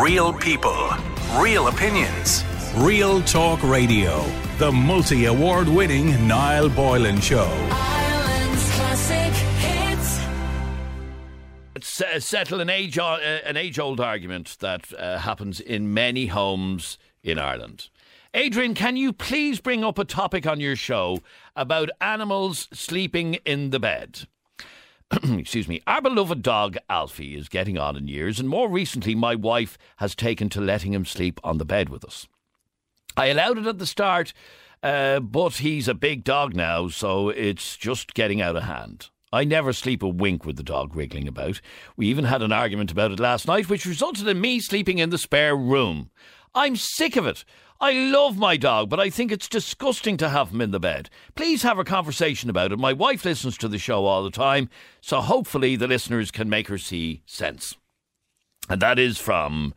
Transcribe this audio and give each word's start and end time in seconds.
Real 0.00 0.32
people, 0.32 0.88
real 1.36 1.68
opinions. 1.68 2.42
Real 2.76 3.20
Talk 3.20 3.62
Radio. 3.62 4.24
The 4.56 4.72
multi 4.72 5.26
award 5.26 5.68
winning 5.68 6.26
Niall 6.26 6.70
Boylan 6.70 7.20
Show. 7.20 7.44
Ireland's 7.70 8.70
classic 8.74 9.34
hits. 9.58 10.18
Let's 11.74 12.00
uh, 12.00 12.20
settle 12.20 12.62
an 12.62 12.70
age 12.70 12.98
uh, 12.98 13.18
an 13.44 13.58
age 13.58 13.78
old 13.78 14.00
argument 14.00 14.56
that 14.60 14.94
uh, 14.94 15.18
happens 15.18 15.60
in 15.60 15.92
many 15.92 16.24
homes 16.24 16.96
in 17.22 17.38
Ireland. 17.38 17.90
Adrian, 18.32 18.72
can 18.72 18.96
you 18.96 19.12
please 19.12 19.60
bring 19.60 19.84
up 19.84 19.98
a 19.98 20.06
topic 20.06 20.46
on 20.46 20.58
your 20.58 20.74
show 20.74 21.18
about 21.54 21.90
animals 22.00 22.66
sleeping 22.72 23.34
in 23.44 23.68
the 23.68 23.78
bed? 23.78 24.26
Excuse 25.38 25.68
me. 25.68 25.82
Our 25.86 26.00
beloved 26.00 26.42
dog 26.42 26.78
Alfie 26.88 27.36
is 27.36 27.50
getting 27.50 27.76
on 27.76 27.96
in 27.96 28.08
years, 28.08 28.40
and 28.40 28.48
more 28.48 28.68
recently, 28.68 29.14
my 29.14 29.34
wife 29.34 29.76
has 29.96 30.14
taken 30.14 30.48
to 30.50 30.60
letting 30.60 30.94
him 30.94 31.04
sleep 31.04 31.38
on 31.44 31.58
the 31.58 31.66
bed 31.66 31.90
with 31.90 32.02
us. 32.04 32.26
I 33.14 33.26
allowed 33.26 33.58
it 33.58 33.66
at 33.66 33.78
the 33.78 33.86
start, 33.86 34.32
uh, 34.82 35.20
but 35.20 35.54
he's 35.54 35.86
a 35.86 35.94
big 35.94 36.24
dog 36.24 36.56
now, 36.56 36.88
so 36.88 37.28
it's 37.28 37.76
just 37.76 38.14
getting 38.14 38.40
out 38.40 38.56
of 38.56 38.62
hand. 38.62 39.10
I 39.34 39.44
never 39.44 39.74
sleep 39.74 40.02
a 40.02 40.08
wink 40.08 40.46
with 40.46 40.56
the 40.56 40.62
dog 40.62 40.96
wriggling 40.96 41.28
about. 41.28 41.60
We 41.94 42.06
even 42.06 42.24
had 42.24 42.40
an 42.40 42.52
argument 42.52 42.90
about 42.90 43.12
it 43.12 43.20
last 43.20 43.46
night, 43.46 43.68
which 43.68 43.84
resulted 43.84 44.26
in 44.26 44.40
me 44.40 44.60
sleeping 44.60 44.98
in 44.98 45.10
the 45.10 45.18
spare 45.18 45.56
room. 45.56 46.10
I'm 46.54 46.76
sick 46.76 47.16
of 47.16 47.26
it. 47.26 47.44
I 47.82 47.94
love 47.94 48.38
my 48.38 48.56
dog, 48.56 48.88
but 48.88 49.00
I 49.00 49.10
think 49.10 49.32
it's 49.32 49.48
disgusting 49.48 50.16
to 50.18 50.28
have 50.28 50.52
him 50.52 50.60
in 50.60 50.70
the 50.70 50.78
bed. 50.78 51.10
Please 51.34 51.64
have 51.64 51.80
a 51.80 51.84
conversation 51.84 52.48
about 52.48 52.70
it. 52.70 52.78
My 52.78 52.92
wife 52.92 53.24
listens 53.24 53.58
to 53.58 53.66
the 53.66 53.76
show 53.76 54.04
all 54.04 54.22
the 54.22 54.30
time, 54.30 54.70
so 55.00 55.20
hopefully 55.20 55.74
the 55.74 55.88
listeners 55.88 56.30
can 56.30 56.48
make 56.48 56.68
her 56.68 56.78
see 56.78 57.22
sense. 57.26 57.76
And 58.68 58.80
that 58.80 59.00
is 59.00 59.18
from 59.18 59.74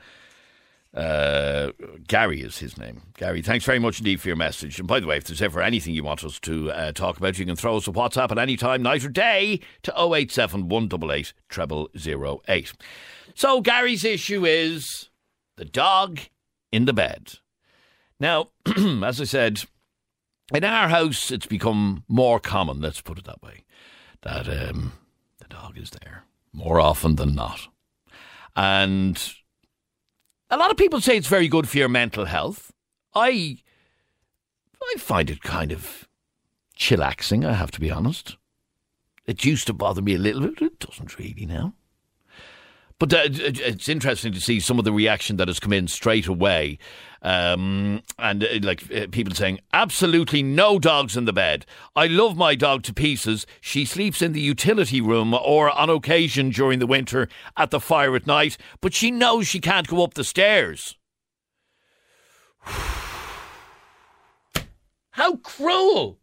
uh, 0.94 1.72
Gary 2.08 2.41
is 2.41 2.60
his 2.60 2.77
name. 2.77 3.02
Gary, 3.18 3.41
thanks 3.41 3.65
very 3.65 3.80
much 3.80 3.98
indeed 3.98 4.21
for 4.21 4.27
your 4.27 4.37
message. 4.37 4.77
And 4.77 4.87
by 4.87 4.99
the 4.99 5.08
way, 5.08 5.18
if 5.18 5.24
there's 5.24 5.41
ever 5.41 5.60
anything 5.60 5.96
you 5.96 6.04
want 6.04 6.24
us 6.24 6.40
to 6.41 6.71
uh, 6.71 6.91
talk 6.91 7.18
about, 7.18 7.40
you 7.40 7.46
can 7.48 7.55
throw 7.55 7.76
us 7.76 7.87
a 7.87 7.91
WhatsApp 7.91 8.30
at 8.30 8.37
any 8.37 8.55
time, 8.55 8.84
night 8.84 9.04
or 9.04 9.10
day, 9.10 9.62
to 9.82 9.91
087 9.99 10.70
188 10.70 11.34
0008. 11.98 12.74
So 13.34 13.62
Gary's 13.62 14.05
issue 14.05 14.46
is 14.46 15.10
the 15.55 15.65
dog 15.65 16.20
in 16.71 16.85
the 16.85 16.93
bed. 16.93 17.40
Now, 18.20 18.48
as 19.04 19.20
I 19.20 19.26
said, 19.26 19.63
in 20.54 20.63
our 20.63 20.90
house, 20.90 21.32
it's 21.32 21.46
become 21.46 22.04
more 22.08 22.40
common, 22.40 22.82
let's 22.82 23.02
put 23.02 23.18
it 23.18 23.26
that 23.26 23.41
way, 23.41 23.63
that 24.21 24.48
um, 24.48 24.94
the 25.40 25.48
dog 25.48 25.77
is 25.77 25.90
there 25.90 26.24
more 26.54 26.80
often 26.80 27.16
than 27.16 27.36
not. 27.36 27.68
And 28.55 29.21
a 30.49 30.58
lot 30.58 30.71
of 30.71 30.77
people 30.77 31.02
say 31.02 31.18
it's 31.18 31.27
very 31.27 31.48
good 31.48 31.68
for 31.68 31.77
your 31.77 31.90
mental 31.90 32.26
health. 32.26 32.71
I 33.13 33.58
I 34.82 34.99
find 34.99 35.30
it 35.30 35.41
kind 35.41 35.71
of 35.71 36.08
chillaxing, 36.77 37.46
I 37.46 37.54
have 37.54 37.71
to 37.71 37.80
be 37.80 37.90
honest. 37.90 38.38
It 39.26 39.43
used 39.43 39.66
to 39.68 39.74
bother 39.74 40.02
me 40.02 40.13
a 40.13 40.20
little 40.20 40.41
bit, 40.41 40.62
it 40.62 40.80
doesn't 40.80 41.18
really 41.18 41.46
now. 41.46 41.74
But 42.98 43.13
uh, 43.13 43.24
it's 43.26 43.90
interesting 43.90 44.32
to 44.32 44.40
see 44.40 44.62
some 44.62 44.79
of 44.79 44.85
the 44.85 44.93
reaction 44.93 45.35
that 45.38 45.49
has 45.49 45.60
come 45.60 45.74
in 45.74 45.88
straight 45.88 46.27
away. 46.27 46.77
Um, 47.21 48.04
and 48.18 48.43
uh, 48.43 48.60
like 48.62 48.90
uh, 48.96 49.07
people 49.12 49.35
saying, 49.35 49.60
absolutely 49.74 50.41
no 50.41 50.79
dogs 50.79 51.18
in 51.18 51.26
the 51.26 51.34
bed. 51.34 51.65
I 51.96 52.07
love 52.07 52.37
my 52.37 52.55
dog 52.55 52.84
to 52.84 52.93
pieces. 52.93 53.46
She 53.60 53.84
sleeps 53.84 54.21
in 54.21 54.32
the 54.32 54.40
utility 54.40 55.02
room 55.02 55.34
or 55.34 55.70
on 55.71 55.90
occasion 55.90 56.52
during 56.52 56.79
the 56.79 56.87
winter 56.87 57.27
at 57.57 57.71
the 57.71 57.82
fire 57.82 58.15
at 58.15 58.27
night, 58.27 58.57
but 58.79 58.93
she 58.93 59.12
knows 59.12 59.48
she 59.48 59.59
can't 59.59 59.87
go 59.87 60.04
up 60.04 60.13
the 60.13 60.24
stairs. 60.24 60.96
How 65.12 65.38
cruel! 65.38 66.19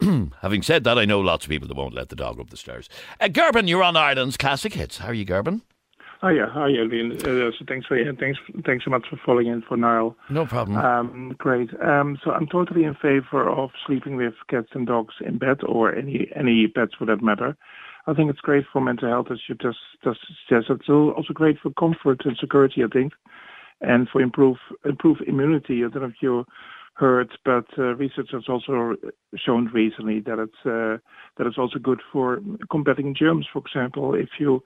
Having 0.42 0.62
said 0.62 0.84
that, 0.84 0.98
I 0.98 1.04
know 1.04 1.20
lots 1.20 1.44
of 1.44 1.50
people 1.50 1.68
that 1.68 1.76
won't 1.76 1.94
let 1.94 2.08
the 2.08 2.16
dog 2.16 2.40
up 2.40 2.50
the 2.50 2.56
stairs. 2.56 2.88
Uh, 3.20 3.28
Gerben, 3.28 3.68
you're 3.68 3.82
on 3.82 3.96
Ireland's 3.96 4.36
Classic 4.36 4.72
Hits. 4.72 4.98
How 4.98 5.08
are 5.08 5.14
you, 5.14 5.24
Gerben? 5.24 5.62
Oh 6.22 6.28
yeah, 6.28 6.46
hi 6.48 6.68
Adrian. 6.68 7.12
Uh, 7.12 7.50
so 7.58 7.64
thanks 7.68 7.86
for 7.86 7.98
thanks 8.18 8.38
thanks 8.64 8.84
so 8.84 8.90
much 8.90 9.06
for 9.08 9.18
following 9.24 9.48
in 9.48 9.62
for 9.62 9.76
Niall. 9.76 10.16
No 10.30 10.46
problem. 10.46 10.78
Um, 10.78 11.34
great. 11.36 11.68
Um, 11.82 12.18
so 12.24 12.30
I'm 12.30 12.46
totally 12.46 12.84
in 12.84 12.94
favor 12.94 13.48
of 13.48 13.70
sleeping 13.86 14.16
with 14.16 14.34
cats 14.48 14.68
and 14.72 14.86
dogs 14.86 15.14
in 15.20 15.38
bed, 15.38 15.58
or 15.66 15.94
any 15.94 16.28
any 16.34 16.68
pets 16.68 16.92
for 16.98 17.04
that 17.06 17.22
matter. 17.22 17.56
I 18.06 18.14
think 18.14 18.30
it's 18.30 18.40
great 18.40 18.64
for 18.72 18.80
mental 18.80 19.08
health, 19.08 19.26
as 19.30 19.40
you 19.48 19.56
just 19.56 19.78
just 20.04 20.20
suggested. 20.48 20.80
It's 20.80 20.88
also 20.88 21.34
great 21.34 21.58
for 21.62 21.70
comfort 21.72 22.24
and 22.24 22.36
security, 22.40 22.82
I 22.82 22.88
think, 22.88 23.12
and 23.82 24.08
for 24.08 24.22
improve 24.22 24.56
improve 24.86 25.18
immunity. 25.26 25.84
I 25.84 25.88
don't 25.88 26.02
know 26.02 26.08
if 26.08 26.22
you 26.22 26.46
heard, 26.94 27.28
but 27.44 27.66
uh, 27.76 27.94
research 27.94 28.30
has 28.32 28.44
also 28.48 28.94
shown 29.36 29.66
recently 29.66 30.20
that 30.20 30.38
it's 30.38 30.64
uh, 30.64 30.96
that 31.36 31.46
it's 31.46 31.58
also 31.58 31.78
good 31.78 32.00
for 32.10 32.40
combating 32.70 33.14
germs. 33.14 33.46
For 33.52 33.58
example, 33.58 34.14
if 34.14 34.30
you 34.38 34.62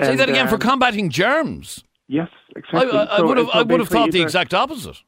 Say 0.00 0.16
that 0.16 0.28
again 0.28 0.48
for 0.48 0.54
uh, 0.54 0.58
combating 0.58 1.10
germs. 1.10 1.82
Yes, 2.08 2.28
exactly. 2.56 2.92
I, 2.98 3.04
I 3.04 3.16
So- 3.18 3.26
would 3.26 3.36
have 3.38 3.46
so 3.46 3.52
I 3.52 3.62
would 3.62 3.80
have 3.80 3.88
thought 3.88 4.10
the 4.12 4.22
exact 4.22 4.54
opposite. 4.54 5.02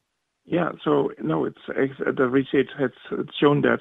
Yeah, 0.44 0.72
so 0.84 1.12
no, 1.22 1.44
it's, 1.44 1.60
it's 1.68 1.94
the 2.16 2.26
research 2.28 2.68
has 2.78 2.90
it's 3.12 3.34
shown 3.36 3.62
that 3.62 3.80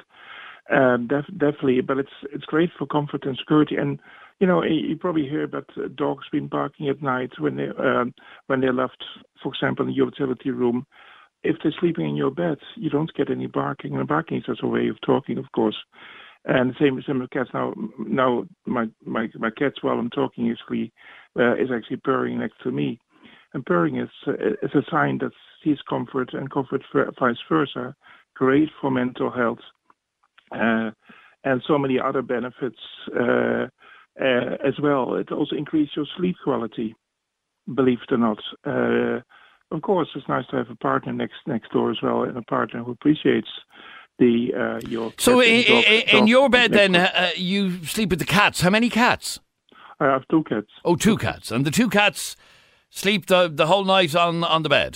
uh, 0.72 0.98
def- 0.98 1.26
definitely, 1.38 1.82
but 1.82 1.98
it's 1.98 2.12
it's 2.32 2.46
great 2.46 2.70
for 2.78 2.86
comfort 2.86 3.26
and 3.26 3.36
security. 3.38 3.76
And 3.78 4.00
you 4.40 4.46
know, 4.48 4.64
you 4.64 4.76
you 4.90 4.96
probably 4.98 5.28
hear 5.28 5.44
about 5.44 5.70
uh, 5.76 5.88
dogs 5.96 6.26
being 6.32 6.48
barking 6.48 6.88
at 6.88 7.02
night 7.02 7.32
when 7.40 7.56
they 7.58 7.70
um, 7.80 8.14
when 8.48 8.62
they're 8.62 8.74
left, 8.74 9.04
for 9.42 9.52
example, 9.54 9.88
in 9.88 9.94
your 9.94 10.06
utility 10.08 10.52
room. 10.52 10.86
If 11.44 11.56
they're 11.64 11.74
sleeping 11.80 12.08
in 12.08 12.16
your 12.16 12.30
bed, 12.30 12.60
you 12.76 12.92
don't 12.92 13.12
get 13.16 13.32
any 13.32 13.48
barking, 13.48 13.96
and 13.96 14.08
barking 14.08 14.38
is 14.38 14.44
just 14.46 14.62
a 14.62 14.68
way 14.68 14.88
of 14.88 15.02
talking, 15.02 15.40
of 15.40 15.52
course. 15.54 15.78
And 16.46 16.72
the 16.72 16.76
same 16.80 17.02
same 17.06 17.20
with 17.20 17.30
cats. 17.30 17.52
Now, 17.54 17.74
now 18.00 18.46
my 18.66 18.88
my 19.06 19.28
my 19.36 19.52
cat, 19.52 19.74
while 19.82 20.00
I'm 20.00 20.10
talking, 20.10 20.50
is 20.50 20.58
actually 20.62 20.92
uh, 21.40 21.56
is 21.56 21.70
actually 21.74 21.98
purring 21.98 22.40
next 22.40 22.62
to 22.64 22.72
me. 22.72 23.00
And 23.54 23.66
purring 23.66 23.98
is 23.98 24.10
uh, 24.28 24.34
is 24.64 24.74
a 24.74 24.82
sign 24.90 25.20
that 25.20 25.32
sees 25.64 25.78
comfort 25.88 26.34
and 26.34 26.50
comfort 26.50 26.82
vice 27.20 27.38
versa. 27.48 27.96
Great 28.34 28.70
for 28.80 28.90
mental 28.90 29.30
health, 29.30 29.60
uh, 30.52 30.90
and 31.44 31.62
so 31.68 31.78
many 31.78 32.00
other 32.00 32.24
benefits 32.24 32.80
uh, 33.16 33.68
uh, 34.20 34.58
as 34.66 34.80
well. 34.82 35.16
It 35.16 35.32
also 35.32 35.56
increases 35.56 35.96
your 35.96 36.08
sleep 36.18 36.38
quality. 36.44 36.96
Believe 37.76 38.00
it 38.10 38.14
or 38.14 38.18
not. 38.18 38.40
Uh, 38.66 39.22
of 39.76 39.82
course, 39.84 40.10
it's 40.16 40.28
nice 40.28 40.46
to 40.48 40.58
have 40.58 40.72
a 40.72 40.76
partner 40.76 41.14
next 41.14 41.36
next 41.46 41.72
door 41.72 41.92
as 41.92 41.98
well, 42.02 42.24
and 42.24 42.36
a 42.36 42.42
partner 42.42 42.84
who 42.84 42.92
appreciates 42.92 43.50
the 44.22 44.34
uh, 44.64 44.80
your. 44.94 45.12
So 45.18 45.42
in, 45.42 45.64
dog- 45.68 45.86
in, 45.86 46.18
in 46.18 46.28
your 46.28 46.48
bed, 46.50 46.72
then 46.72 46.96
uh, 46.96 47.32
you 47.36 47.84
sleep 47.86 48.10
with 48.12 48.20
the 48.20 48.32
cats. 48.40 48.62
How 48.62 48.70
many 48.70 48.90
cats? 48.90 49.40
I 50.00 50.06
have 50.06 50.24
two 50.30 50.44
cats. 50.44 50.72
Oh, 50.84 50.96
two 50.96 51.18
cats, 51.18 51.52
and 51.52 51.66
the 51.66 51.72
two 51.72 51.90
cats 51.90 52.36
sleep 52.90 53.26
the 53.26 53.42
the 53.62 53.66
whole 53.66 53.86
night 53.86 54.16
on 54.16 54.44
on 54.44 54.64
the 54.64 54.70
bed. 54.70 54.94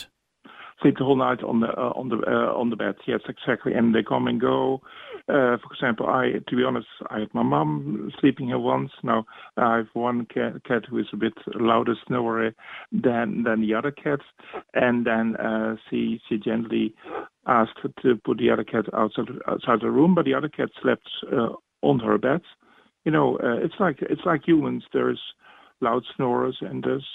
sleep 0.81 0.97
the 0.97 1.05
whole 1.05 1.17
night 1.17 1.41
on 1.43 1.59
the 1.61 1.67
uh, 1.67 1.93
on 1.99 2.09
the 2.09 2.17
uh, 2.27 2.59
on 2.61 2.69
the 2.69 2.75
bed. 2.75 2.95
Yes, 3.07 3.21
exactly. 3.27 3.73
And 3.73 3.93
they 3.93 4.03
come 4.03 4.27
and 4.27 4.39
go. 4.39 4.81
Uh, 5.27 5.57
for 5.57 5.69
example, 5.73 6.05
I 6.07 6.33
to 6.47 6.55
be 6.55 6.63
honest, 6.63 6.87
I 7.09 7.19
had 7.21 7.33
my 7.33 7.43
mom 7.43 8.11
sleeping 8.19 8.47
here 8.47 8.59
once. 8.59 8.91
Now 9.03 9.25
I 9.57 9.77
have 9.77 9.87
one 9.93 10.25
cat, 10.25 10.63
cat 10.67 10.83
who 10.89 10.99
is 10.99 11.07
a 11.13 11.17
bit 11.17 11.33
louder 11.55 11.95
snorer 12.05 12.53
than 12.91 13.43
than 13.43 13.61
the 13.61 13.73
other 13.73 13.91
cats, 13.91 14.25
and 14.73 15.05
then 15.05 15.35
uh, 15.37 15.75
she 15.89 16.19
she 16.27 16.37
gently 16.37 16.93
asked 17.47 17.79
to 18.01 18.15
put 18.23 18.37
the 18.37 18.49
other 18.49 18.63
cat 18.63 18.85
outside 18.93 19.27
outside 19.47 19.81
the 19.81 19.91
room, 19.91 20.15
but 20.15 20.25
the 20.25 20.33
other 20.33 20.49
cat 20.49 20.69
slept 20.81 21.07
uh, 21.31 21.49
on 21.81 21.99
her 21.99 22.17
bed. 22.17 22.41
You 23.03 23.11
know, 23.11 23.37
uh, 23.37 23.57
it's 23.63 23.75
like 23.79 23.97
it's 24.01 24.25
like 24.25 24.47
humans. 24.47 24.83
There's 24.93 25.21
loud 25.81 26.03
snorers 26.15 26.57
and 26.61 26.83
there's 26.83 27.05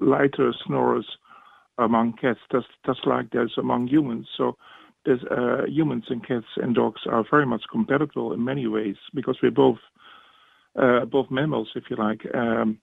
lighter 0.00 0.52
snorers 0.66 1.06
among 1.78 2.14
cats, 2.20 2.40
just 2.50 2.68
just 2.84 3.06
like 3.06 3.30
there's 3.30 3.54
among 3.58 3.88
humans. 3.88 4.26
So 4.36 4.56
there's 5.04 5.22
uh, 5.30 5.66
humans 5.68 6.04
and 6.08 6.26
cats 6.26 6.46
and 6.56 6.74
dogs 6.74 7.02
are 7.06 7.24
very 7.30 7.46
much 7.46 7.62
compatible 7.70 8.32
in 8.32 8.44
many 8.44 8.66
ways 8.66 8.96
because 9.14 9.38
we're 9.42 9.50
both 9.50 9.78
uh, 10.80 11.04
both 11.04 11.30
mammals, 11.30 11.68
if 11.74 11.84
you 11.88 11.96
like. 11.96 12.20
Um, 12.34 12.78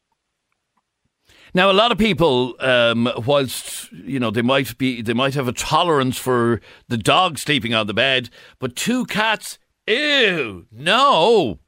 Now, 1.53 1.69
a 1.69 1.74
lot 1.74 1.91
of 1.91 1.97
people, 1.97 2.56
um, 2.59 3.12
whilst 3.25 3.91
you 3.91 4.19
know 4.19 4.31
they 4.31 4.41
might 4.41 4.77
be, 4.77 5.01
they 5.01 5.13
might 5.13 5.35
have 5.35 5.47
a 5.47 5.53
tolerance 5.53 6.18
for 6.18 6.62
the 6.88 6.97
dog 6.97 7.38
sleeping 7.38 7.74
on 7.74 7.88
the 7.88 7.94
bed, 7.94 8.30
but 8.59 8.75
two 8.75 9.06
cats, 9.06 9.59
ew, 9.88 10.65
no. 10.71 11.59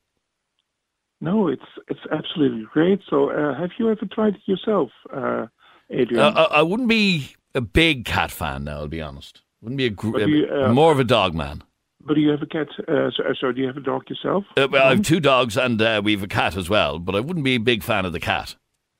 no, 1.21 1.47
it's 1.47 1.62
it's 1.88 2.00
absolutely 2.12 2.65
great. 2.73 3.00
So 3.09 3.29
uh, 3.29 3.53
have 3.59 3.71
you 3.77 3.89
ever 3.91 4.06
tried 4.12 4.35
it 4.35 4.41
yourself, 4.45 4.89
uh, 5.13 5.45
Adrian? 5.89 6.23
Uh, 6.23 6.31
I, 6.51 6.59
I 6.59 6.62
wouldn't 6.62 6.89
be 6.89 7.35
a 7.53 7.62
big 7.62 8.06
cat 8.06 8.31
fan 8.31 8.63
now. 8.63 8.77
I'll 8.77 8.88
be 8.88 9.01
honest. 9.01 9.41
Wouldn't 9.62 9.77
be 9.77 9.85
a, 9.85 9.89
gr- 9.89 10.19
you, 10.19 10.47
uh, 10.47 10.73
more 10.73 10.91
of 10.91 11.00
a 11.00 11.03
dog 11.03 11.33
man. 11.33 11.63
but 12.01 12.15
do 12.15 12.21
you 12.21 12.29
have 12.29 12.41
a 12.41 12.45
cat? 12.45 12.67
Uh, 12.88 13.09
so, 13.15 13.23
so 13.39 13.51
do 13.51 13.62
you 13.62 13.67
have 13.67 13.77
a 13.77 13.81
dog 13.81 14.03
yourself? 14.09 14.44
Uh, 14.57 14.67
well, 14.69 14.88
I 14.88 14.89
have 14.89 15.01
two 15.01 15.19
dogs 15.19 15.57
and 15.57 15.81
uh, 15.81 16.01
we 16.03 16.12
have 16.12 16.23
a 16.23 16.27
cat 16.27 16.56
as 16.56 16.69
well, 16.69 17.00
but 17.00 17.15
I 17.15 17.19
wouldn't 17.19 17.45
be 17.45 17.56
a 17.56 17.59
big 17.59 17.81
fan 17.81 18.06
of 18.06 18.13
the 18.13 18.19
cat. 18.19 18.56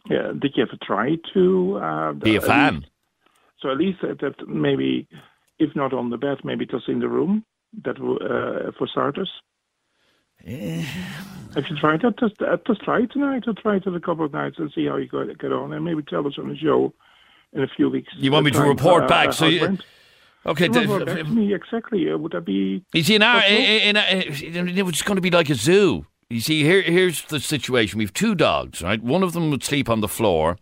Yeah, 0.10 0.32
did 0.40 0.54
you 0.56 0.64
ever 0.64 0.78
try 0.84 1.18
to 1.34 1.78
uh, 1.78 2.14
Be 2.14 2.36
a 2.36 2.42
fan. 2.42 2.76
least- 2.76 2.88
so 3.62 3.72
at 3.72 3.78
least 3.78 4.02
that, 4.02 4.20
that 4.20 4.48
maybe, 4.48 5.08
if 5.58 5.76
not 5.76 5.94
on 5.94 6.10
the 6.10 6.18
bed, 6.18 6.40
maybe 6.44 6.66
just 6.66 6.88
in 6.88 7.00
the 7.00 7.08
room. 7.08 7.44
That 7.84 7.98
uh, 7.98 8.72
for 8.78 8.88
starters. 8.88 9.30
Have 10.46 11.66
you 11.70 11.78
tried 11.78 12.02
that? 12.02 12.20
Just, 12.20 12.42
uh, 12.42 12.58
just 12.68 12.82
try 12.82 13.00
it 13.02 13.12
tonight. 13.12 13.44
Or 13.48 13.54
try 13.54 13.78
it 13.78 13.88
a 13.88 14.00
couple 14.00 14.26
of 14.26 14.34
nights 14.34 14.58
and 14.60 14.72
see 14.74 14.86
how 14.86 14.98
you 14.98 15.08
get 15.08 15.52
on, 15.52 15.74
and 15.74 15.84
maybe 15.84 16.04
tell 16.04 16.26
us 16.28 16.38
on 16.38 16.50
the 16.50 16.58
show 16.58 16.94
in 17.54 17.64
a 17.64 17.68
few 17.68 17.90
weeks. 17.90 18.14
You 18.18 18.32
want 18.32 18.46
me 18.46 18.52
to 18.52 18.62
report 18.62 19.04
uh, 19.04 19.08
back, 19.08 19.34
so 19.34 19.46
you-. 19.48 19.78
Okay, 20.46 20.68
Dave, 20.68 20.88
well, 20.88 21.04
back 21.04 21.18
to 21.18 21.24
me 21.24 21.54
exactly. 21.56 22.12
Uh, 22.12 22.18
would 22.18 22.34
that 22.34 22.46
be? 22.46 22.84
You 22.94 23.04
see, 23.04 23.16
in 23.16 23.24
our, 23.24 23.44
in, 23.46 23.96
in, 23.96 24.68
in, 24.70 24.88
it's 24.88 25.02
going 25.02 25.16
to 25.16 25.22
be 25.22 25.32
like 25.32 25.50
a 25.50 25.56
zoo. 25.56 26.06
You 26.30 26.40
see, 26.40 26.64
here, 26.64 26.82
here's 26.82 27.24
the 27.26 27.40
situation. 27.40 28.00
We've 28.00 28.14
two 28.14 28.34
dogs, 28.36 28.82
right? 28.82 29.02
One 29.02 29.22
of 29.24 29.34
them 29.34 29.52
would 29.52 29.64
sleep 29.64 29.90
on 29.90 30.02
the 30.02 30.08
floor, 30.08 30.58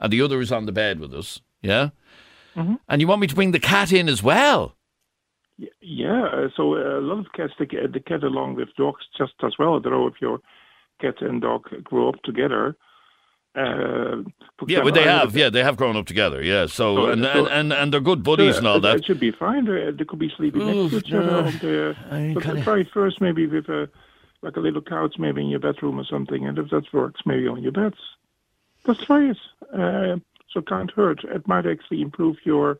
and 0.00 0.12
the 0.12 0.20
other 0.20 0.40
is 0.40 0.52
on 0.52 0.66
the 0.66 0.72
bed 0.72 1.00
with 1.00 1.14
us. 1.14 1.40
Yeah, 1.62 1.90
Mm-hmm. 2.56 2.74
and 2.88 3.00
you 3.00 3.06
want 3.06 3.20
me 3.20 3.26
to 3.28 3.34
bring 3.34 3.52
the 3.52 3.60
cat 3.60 3.92
in 3.92 4.08
as 4.08 4.22
well? 4.22 4.74
Yeah. 5.80 6.24
Uh, 6.24 6.48
so 6.56 6.74
uh, 6.74 6.98
a 6.98 7.00
lot 7.00 7.18
of 7.20 7.26
cats 7.32 7.52
get- 7.68 7.92
they 7.92 8.00
get 8.00 8.22
along 8.24 8.56
with 8.56 8.68
dogs 8.76 9.04
just 9.16 9.34
as 9.44 9.52
well. 9.58 9.76
I 9.76 9.80
don't 9.80 9.92
know 9.92 10.06
if 10.08 10.20
your 10.20 10.40
cat 11.00 11.20
and 11.20 11.40
dog 11.40 11.68
grow 11.84 12.08
up 12.08 12.20
together. 12.24 12.76
Uh, 13.56 14.22
Yeah, 14.66 14.82
but 14.82 14.94
they 14.94 15.04
have. 15.04 15.36
Yeah, 15.36 15.50
they 15.50 15.62
have 15.64 15.76
grown 15.76 15.96
up 15.96 16.06
together. 16.06 16.42
Yeah, 16.42 16.66
so, 16.66 16.96
So, 16.96 17.06
and, 17.10 17.22
so- 17.24 17.30
and, 17.46 17.48
and 17.48 17.72
and 17.72 17.92
they're 17.92 18.00
good 18.00 18.22
buddies 18.22 18.54
So, 18.54 18.58
and 18.58 18.66
all 18.66 18.76
uh, 18.76 18.80
that. 18.80 18.96
It 18.98 19.04
should 19.06 19.20
be 19.20 19.30
fine. 19.32 19.64
They, 19.64 19.90
they 19.90 20.04
could 20.04 20.18
be 20.18 20.30
sleeping 20.36 20.62
Oof, 20.62 20.92
next 20.92 21.06
to 21.06 21.08
each 21.08 21.14
other. 21.14 21.42
The, 21.50 21.96
I 22.10 22.34
so 22.34 22.40
kinda- 22.40 22.62
try 22.64 22.78
it 22.80 22.88
first, 22.92 23.20
maybe 23.20 23.46
with 23.46 23.68
a 23.68 23.88
like 24.42 24.56
a 24.56 24.60
little 24.60 24.82
couch, 24.82 25.16
maybe 25.18 25.40
in 25.42 25.48
your 25.48 25.60
bedroom 25.60 25.98
or 25.98 26.04
something. 26.04 26.46
And 26.46 26.58
if 26.58 26.70
that 26.70 26.92
works, 26.92 27.20
maybe 27.26 27.48
on 27.48 27.62
your 27.62 27.72
beds. 27.72 27.96
Just 28.86 29.04
try 29.04 29.30
it. 29.30 29.36
Uh, 29.72 30.16
so 30.52 30.60
it 30.60 30.66
can't 30.68 30.90
hurt. 30.90 31.24
It 31.24 31.46
might 31.46 31.66
actually 31.66 32.02
improve 32.02 32.36
your 32.44 32.78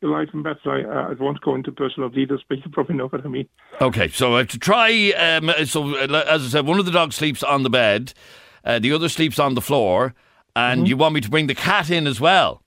your 0.00 0.10
life 0.10 0.30
in 0.34 0.42
bed. 0.42 0.56
I, 0.66 0.82
uh, 0.82 1.08
I 1.10 1.12
won't 1.12 1.40
go 1.40 1.54
into 1.54 1.70
personal 1.70 2.08
details, 2.08 2.42
but 2.48 2.58
you 2.58 2.70
probably 2.70 2.96
know 2.96 3.06
what 3.06 3.24
I 3.24 3.28
mean. 3.28 3.48
Okay, 3.80 4.08
so 4.08 4.34
I 4.34 4.38
have 4.38 4.48
to 4.48 4.58
try. 4.58 5.12
Um, 5.12 5.50
so, 5.64 5.94
uh, 5.96 6.24
as 6.28 6.44
I 6.44 6.48
said, 6.48 6.66
one 6.66 6.80
of 6.80 6.86
the 6.86 6.90
dogs 6.92 7.14
sleeps 7.14 7.42
on 7.42 7.62
the 7.62 7.70
bed, 7.70 8.12
uh, 8.64 8.78
the 8.80 8.92
other 8.92 9.08
sleeps 9.08 9.38
on 9.38 9.54
the 9.54 9.60
floor, 9.60 10.14
and 10.56 10.80
Mm-hmm. 10.80 10.86
you 10.86 10.96
want 10.96 11.14
me 11.14 11.20
to 11.20 11.30
bring 11.30 11.46
the 11.46 11.54
cat 11.54 11.88
in 11.90 12.06
as 12.06 12.20
well. 12.20 12.62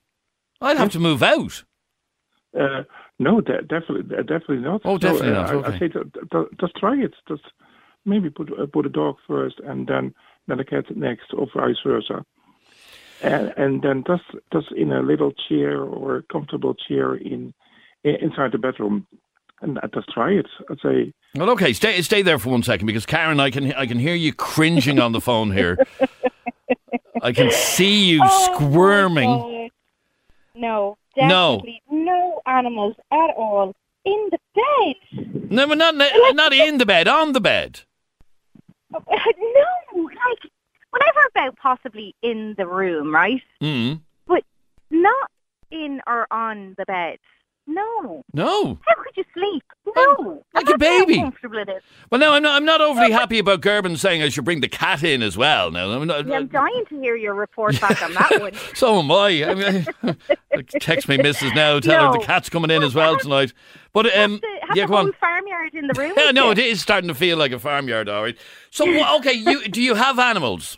I'd 0.62 0.78
have 0.78 0.92
to 0.94 1.00
move 1.00 1.22
out. 1.22 1.64
Uh, 2.58 2.84
no, 3.20 3.42
de- 3.42 3.62
definitely, 3.64 4.18
uh, 4.18 4.22
definitely 4.22 4.58
not. 4.58 4.82
Oh, 4.86 4.98
definitely 4.98 5.30
uh, 5.30 5.34
not, 5.34 5.56
okay. 5.56 5.76
I 5.76 5.80
say 5.80 5.88
to, 5.90 6.10
to, 6.32 6.50
just 6.60 6.76
try 6.78 6.96
it. 6.96 7.14
Just 7.28 7.44
maybe 8.06 8.30
put 8.30 8.52
uh, 8.58 8.66
put 8.68 8.86
a 8.86 8.90
dog 8.90 9.16
first, 9.28 9.60
and 9.66 9.88
then 9.88 10.14
then 10.48 10.60
a 10.60 10.66
cat 10.66 10.86
next, 10.96 11.34
or 11.34 11.48
vice 11.56 11.78
versa. 11.86 12.24
And, 13.24 13.54
and 13.58 13.82
then 13.82 14.04
just 14.06 14.24
just 14.52 14.72
in 14.74 14.92
a 14.92 15.02
little 15.02 15.32
chair 15.48 15.82
or 15.82 16.18
a 16.18 16.24
comfortable 16.24 16.74
chair 16.76 17.16
in, 17.16 17.54
in 18.04 18.16
inside 18.16 18.52
the 18.52 18.58
bedroom, 18.58 19.08
and 19.62 19.78
uh, 19.80 19.88
just 19.94 20.10
try 20.10 20.32
it. 20.32 20.48
I'd 20.70 20.80
say 20.84 21.14
Well, 21.36 21.50
okay, 21.52 21.74
stay 21.74 22.02
stay 22.02 22.22
there 22.22 22.38
for 22.40 22.50
one 22.50 22.64
second 22.64 22.86
because 22.88 23.06
Karen, 23.06 23.40
I 23.40 23.50
can 23.52 23.72
I 23.74 23.86
can 23.86 24.00
hear 24.00 24.16
you 24.16 24.34
cringing 24.34 25.00
on 25.00 25.12
the 25.14 25.22
phone 25.22 25.52
here. 25.52 25.78
I 27.22 27.32
can 27.32 27.50
see 27.52 28.06
you 28.06 28.22
Oh, 28.24 28.54
squirming. 28.54 29.30
God. 29.30 29.70
No, 30.54 30.98
No. 31.18 31.64
no. 31.90 32.42
animals 32.46 32.96
at 33.12 33.30
all 33.36 33.74
in 34.06 34.30
the 34.32 34.38
bed. 34.54 35.50
No, 35.52 35.68
but 35.68 35.78
not 35.78 35.96
not 35.96 36.54
in 36.54 36.78
the 36.78 36.86
bed, 36.86 37.08
on 37.08 37.32
the 37.34 37.42
bed. 37.42 37.82
No, 39.08 40.04
like 40.04 40.52
whatever 40.92 41.20
about 41.32 41.56
possibly 41.58 42.16
in 42.22 42.56
the 42.58 42.68
room, 42.68 43.14
right? 43.14 43.42
Mm. 43.62 44.02
But 44.28 44.44
not 44.90 45.30
in 45.72 46.02
or 46.08 46.28
on 46.32 46.76
the 46.78 46.86
bed. 46.86 47.18
No. 47.68 48.24
No. 48.32 48.78
How 48.86 48.96
could 49.02 49.18
you 49.18 49.24
sleep? 49.34 49.64
No. 49.96 50.44
like 50.54 50.70
a 50.70 50.78
baby. 50.78 51.16
comfortable 51.16 51.58
it 51.58 51.70
is. 51.70 51.82
Well, 52.12 52.20
no, 52.20 52.34
I'm 52.34 52.44
not. 52.44 52.56
I'm 52.56 52.66
not 52.66 52.80
overly 52.80 53.12
happy 53.12 53.40
about 53.40 53.62
Gerben 53.62 53.98
saying 53.98 54.22
I 54.22 54.30
should 54.30 54.46
bring 54.46 54.62
the 54.62 54.68
cat 54.68 55.02
in 55.04 55.24
as 55.24 55.36
well. 55.36 55.72
Now, 55.72 55.90
I'm 55.90 56.06
not, 56.06 56.28
Yeah, 56.28 56.36
I'm 56.36 56.48
dying 56.48 56.84
to 56.90 57.00
hear 57.00 57.16
your 57.16 57.34
report 57.34 57.80
back 57.82 58.04
on 58.04 58.14
that 58.14 58.40
one. 58.40 58.54
so 58.76 59.00
am 59.00 59.12
I. 59.12 59.46
I 59.46 59.54
mean, 59.56 60.18
text 60.80 61.08
me, 61.08 61.18
Missus, 61.18 61.54
now. 61.56 61.80
Tell 61.80 62.12
her 62.14 62.20
the 62.20 62.26
cat's 62.26 62.50
coming 62.50 62.70
in 62.70 62.84
as 62.84 62.94
well 62.94 63.18
tonight. 63.18 63.54
But 63.94 64.08
um, 64.16 64.34
have 64.34 64.42
the, 64.42 64.48
have 64.68 64.78
yeah, 64.78 64.86
go 64.88 64.96
on. 64.96 65.14
farmyard 65.14 65.74
in 65.74 65.88
the 65.88 65.94
room. 66.00 66.14
Yeah, 66.18 66.32
no, 66.32 66.52
it 66.52 66.60
is 66.60 66.82
starting 66.82 67.08
to 67.08 67.16
feel 67.16 67.38
like 67.38 67.52
a 67.54 67.60
farmyard, 67.60 68.10
all 68.10 68.24
right. 68.24 68.38
So, 68.76 69.16
okay, 69.18 69.34
you 69.34 69.68
do 69.70 69.82
you 69.82 69.96
have 69.96 70.20
animals? 70.20 70.78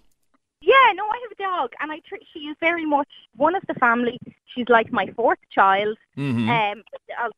Yeah, 0.62 0.92
no, 0.94 1.04
I 1.06 1.20
have 1.24 1.32
a 1.32 1.44
dog, 1.44 1.74
and 1.80 1.92
I 1.92 2.02
she 2.34 2.40
is 2.40 2.56
very 2.60 2.86
much 2.86 3.10
one 3.36 3.56
of 3.56 3.64
the 3.68 3.74
family. 3.76 4.20
She's 4.46 4.70
like 4.70 4.92
my 4.92 5.08
fourth 5.16 5.40
child. 5.52 5.98
Mm-hmm. 6.16 6.50
Um, 6.50 6.84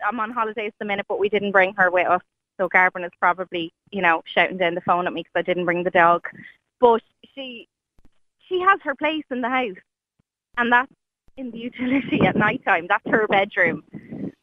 I'm 0.06 0.20
on 0.20 0.32
holidays 0.32 0.74
at 0.74 0.80
the 0.80 0.86
minute, 0.86 1.06
but 1.08 1.20
we 1.20 1.30
didn't 1.30 1.52
bring 1.52 1.74
her 1.76 1.90
with 1.90 2.08
us. 2.08 2.22
So 2.58 2.68
Garvin 2.68 3.06
is 3.06 3.12
probably, 3.20 3.72
you 3.92 4.02
know, 4.02 4.22
shouting 4.26 4.58
down 4.58 4.76
the 4.76 4.82
phone 4.82 5.08
at 5.08 5.14
me 5.14 5.22
because 5.22 5.40
I 5.40 5.44
didn't 5.44 5.66
bring 5.66 5.84
the 5.84 5.92
dog. 5.92 6.28
But 6.82 7.02
she, 7.34 7.68
she 8.48 8.60
has 8.60 8.80
her 8.84 8.96
place 8.96 9.24
in 9.32 9.40
the 9.40 9.50
house, 9.50 9.78
and 10.58 10.72
that's 10.74 10.92
in 11.38 11.52
the 11.52 11.58
utility 11.58 12.22
at 12.26 12.36
night 12.36 12.64
time. 12.66 12.88
That's 12.90 13.08
her 13.10 13.28
bedroom. 13.28 13.84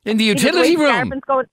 In 0.07 0.17
the 0.17 0.25
You 0.25 0.35
know, 0.35 0.41
the 0.41 0.47
utility 0.47 0.77
room. 0.77 0.93
Garvin's 0.93 1.25
going, 1.27 1.47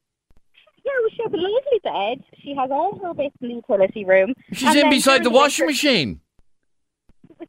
yeah, 0.85 0.91
well, 1.01 1.09
she 1.15 1.23
has 1.23 1.33
a 1.33 1.37
lovely 1.37 1.79
bed. 1.83 2.23
She 2.41 2.55
has 2.55 2.69
all 2.71 2.99
her 2.99 3.13
bits 3.13 3.35
in 3.41 3.47
the 3.49 3.55
utility 3.55 4.05
room. 4.05 4.33
She's 4.51 4.63
And 4.69 4.75
in 4.77 4.81
then 4.83 4.89
beside 4.91 5.17
during 5.19 5.23
the 5.23 5.29
washing 5.39 5.65
winter- 5.65 5.73
machine. 5.87 6.19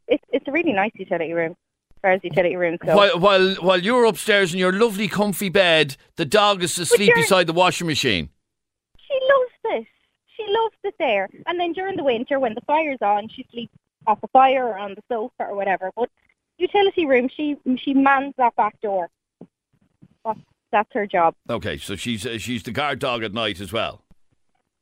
It's 0.07 0.23
it's 0.31 0.47
a 0.47 0.51
really 0.51 0.73
nice 0.73 0.91
utility 0.95 1.33
room, 1.33 1.51
as 1.95 2.01
far 2.01 2.11
as 2.11 2.23
utility 2.23 2.55
rooms 2.55 2.79
go. 2.85 2.95
While, 2.95 3.19
while 3.19 3.55
while 3.55 3.79
you're 3.79 4.05
upstairs 4.05 4.53
in 4.53 4.59
your 4.59 4.73
lovely 4.73 5.07
comfy 5.07 5.49
bed, 5.49 5.95
the 6.17 6.25
dog 6.25 6.63
is 6.63 6.77
asleep 6.77 7.09
you're- 7.09 7.21
beside 7.21 7.47
the 7.47 7.53
washing 7.53 7.87
machine. 7.87 8.29
She 8.97 9.13
loves 9.33 9.51
this. 9.63 9.85
She 10.35 10.45
loves 10.49 10.75
it 10.83 10.95
there. 10.99 11.29
And 11.47 11.59
then 11.59 11.73
during 11.73 11.95
the 11.95 12.03
winter, 12.03 12.39
when 12.39 12.55
the 12.55 12.61
fire's 12.61 13.01
on, 13.01 13.29
she 13.29 13.45
sleeps 13.51 13.73
off 14.07 14.19
the 14.21 14.27
fire 14.27 14.65
or 14.67 14.77
on 14.77 14.95
the 14.95 15.01
sofa 15.09 15.33
or 15.49 15.55
whatever. 15.55 15.91
But 15.95 16.09
utility 16.57 17.05
room, 17.05 17.29
she 17.29 17.55
she 17.77 17.93
mans 17.93 18.33
that 18.37 18.55
back 18.55 18.79
door. 18.81 19.09
That's, 20.71 20.89
her 20.93 21.07
job. 21.07 21.35
Okay, 21.49 21.77
so 21.77 21.95
she's 21.95 22.25
uh, 22.25 22.37
she's 22.37 22.63
the 22.63 22.71
guard 22.71 22.99
dog 22.99 23.23
at 23.23 23.33
night 23.33 23.59
as 23.61 23.71
well. 23.71 24.01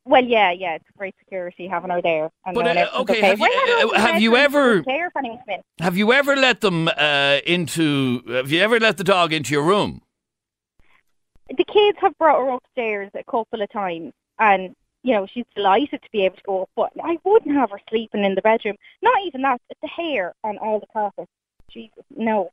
Well, 0.05 0.23
yeah, 0.23 0.51
yeah, 0.51 0.75
it's 0.75 0.85
great 0.97 1.15
security 1.19 1.65
having 1.67 1.89
her 1.91 2.01
there. 2.01 2.29
And 2.45 2.55
But, 2.55 2.65
uh, 2.65 2.69
everything's 2.71 3.09
okay, 3.09 3.21
have 3.21 3.39
you- 3.39 3.91
uh, 3.95 3.99
have 3.99 4.21
you 4.21 4.35
ever- 4.35 4.83
care 4.83 5.07
if 5.07 5.15
anyone 5.15 5.37
came 5.47 5.55
in. 5.59 5.83
Have 5.83 5.95
you 5.95 6.11
ever 6.11 6.35
let 6.35 6.61
them 6.61 6.89
uh, 6.89 7.39
into? 7.45 8.21
Have 8.27 8.51
you 8.51 8.59
ever 8.61 8.79
let 8.79 8.97
the 8.97 9.03
dog 9.05 9.31
into 9.31 9.53
your 9.53 9.63
room? 9.63 10.01
The 11.49 11.63
kids 11.65 11.97
have 12.01 12.17
brought 12.17 12.39
her 12.39 12.49
upstairs 12.51 13.11
a 13.13 13.23
couple 13.23 13.61
of 13.61 13.69
times, 13.71 14.13
and 14.39 14.75
you 15.03 15.13
know 15.13 15.27
she's 15.27 15.45
delighted 15.55 16.01
to 16.01 16.09
be 16.11 16.25
able 16.25 16.37
to 16.37 16.43
go 16.43 16.61
up. 16.63 16.69
But 16.75 16.91
I 17.03 17.17
wouldn't 17.23 17.55
have 17.55 17.71
her 17.71 17.79
sleeping 17.89 18.23
in 18.23 18.35
the 18.35 18.41
bedroom. 18.41 18.75
Not 19.01 19.21
even 19.25 19.41
that. 19.43 19.61
It's 19.69 19.79
the 19.81 19.87
hair 19.87 20.33
on 20.43 20.57
all 20.57 20.79
the 20.79 20.87
carpet. 20.91 21.29
Jesus, 21.69 22.03
no, 22.15 22.49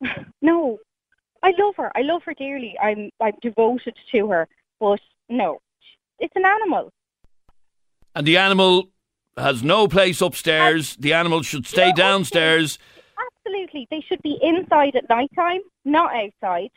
no. 0.42 0.78
I 1.42 1.54
love 1.58 1.76
her. 1.76 1.92
I 1.96 2.02
love 2.02 2.22
her 2.24 2.34
dearly. 2.34 2.76
I'm 2.80 3.10
I'm 3.20 3.34
devoted 3.40 3.96
to 4.12 4.28
her. 4.28 4.48
But 4.80 5.00
no, 5.28 5.60
it's 6.18 6.34
an 6.36 6.44
animal. 6.44 6.92
And 8.14 8.26
the 8.26 8.36
animal 8.36 8.88
has 9.36 9.62
no 9.62 9.88
place 9.88 10.20
upstairs. 10.20 10.96
The 10.96 11.12
animal 11.12 11.42
should 11.42 11.66
stay 11.66 11.90
No, 11.90 11.94
downstairs. 11.94 12.78
Absolutely, 13.46 13.86
they 13.90 14.00
should 14.00 14.22
be 14.22 14.38
inside 14.42 14.96
at 14.96 15.08
night 15.08 15.30
time, 15.34 15.60
not 15.84 16.12
outside. 16.14 16.70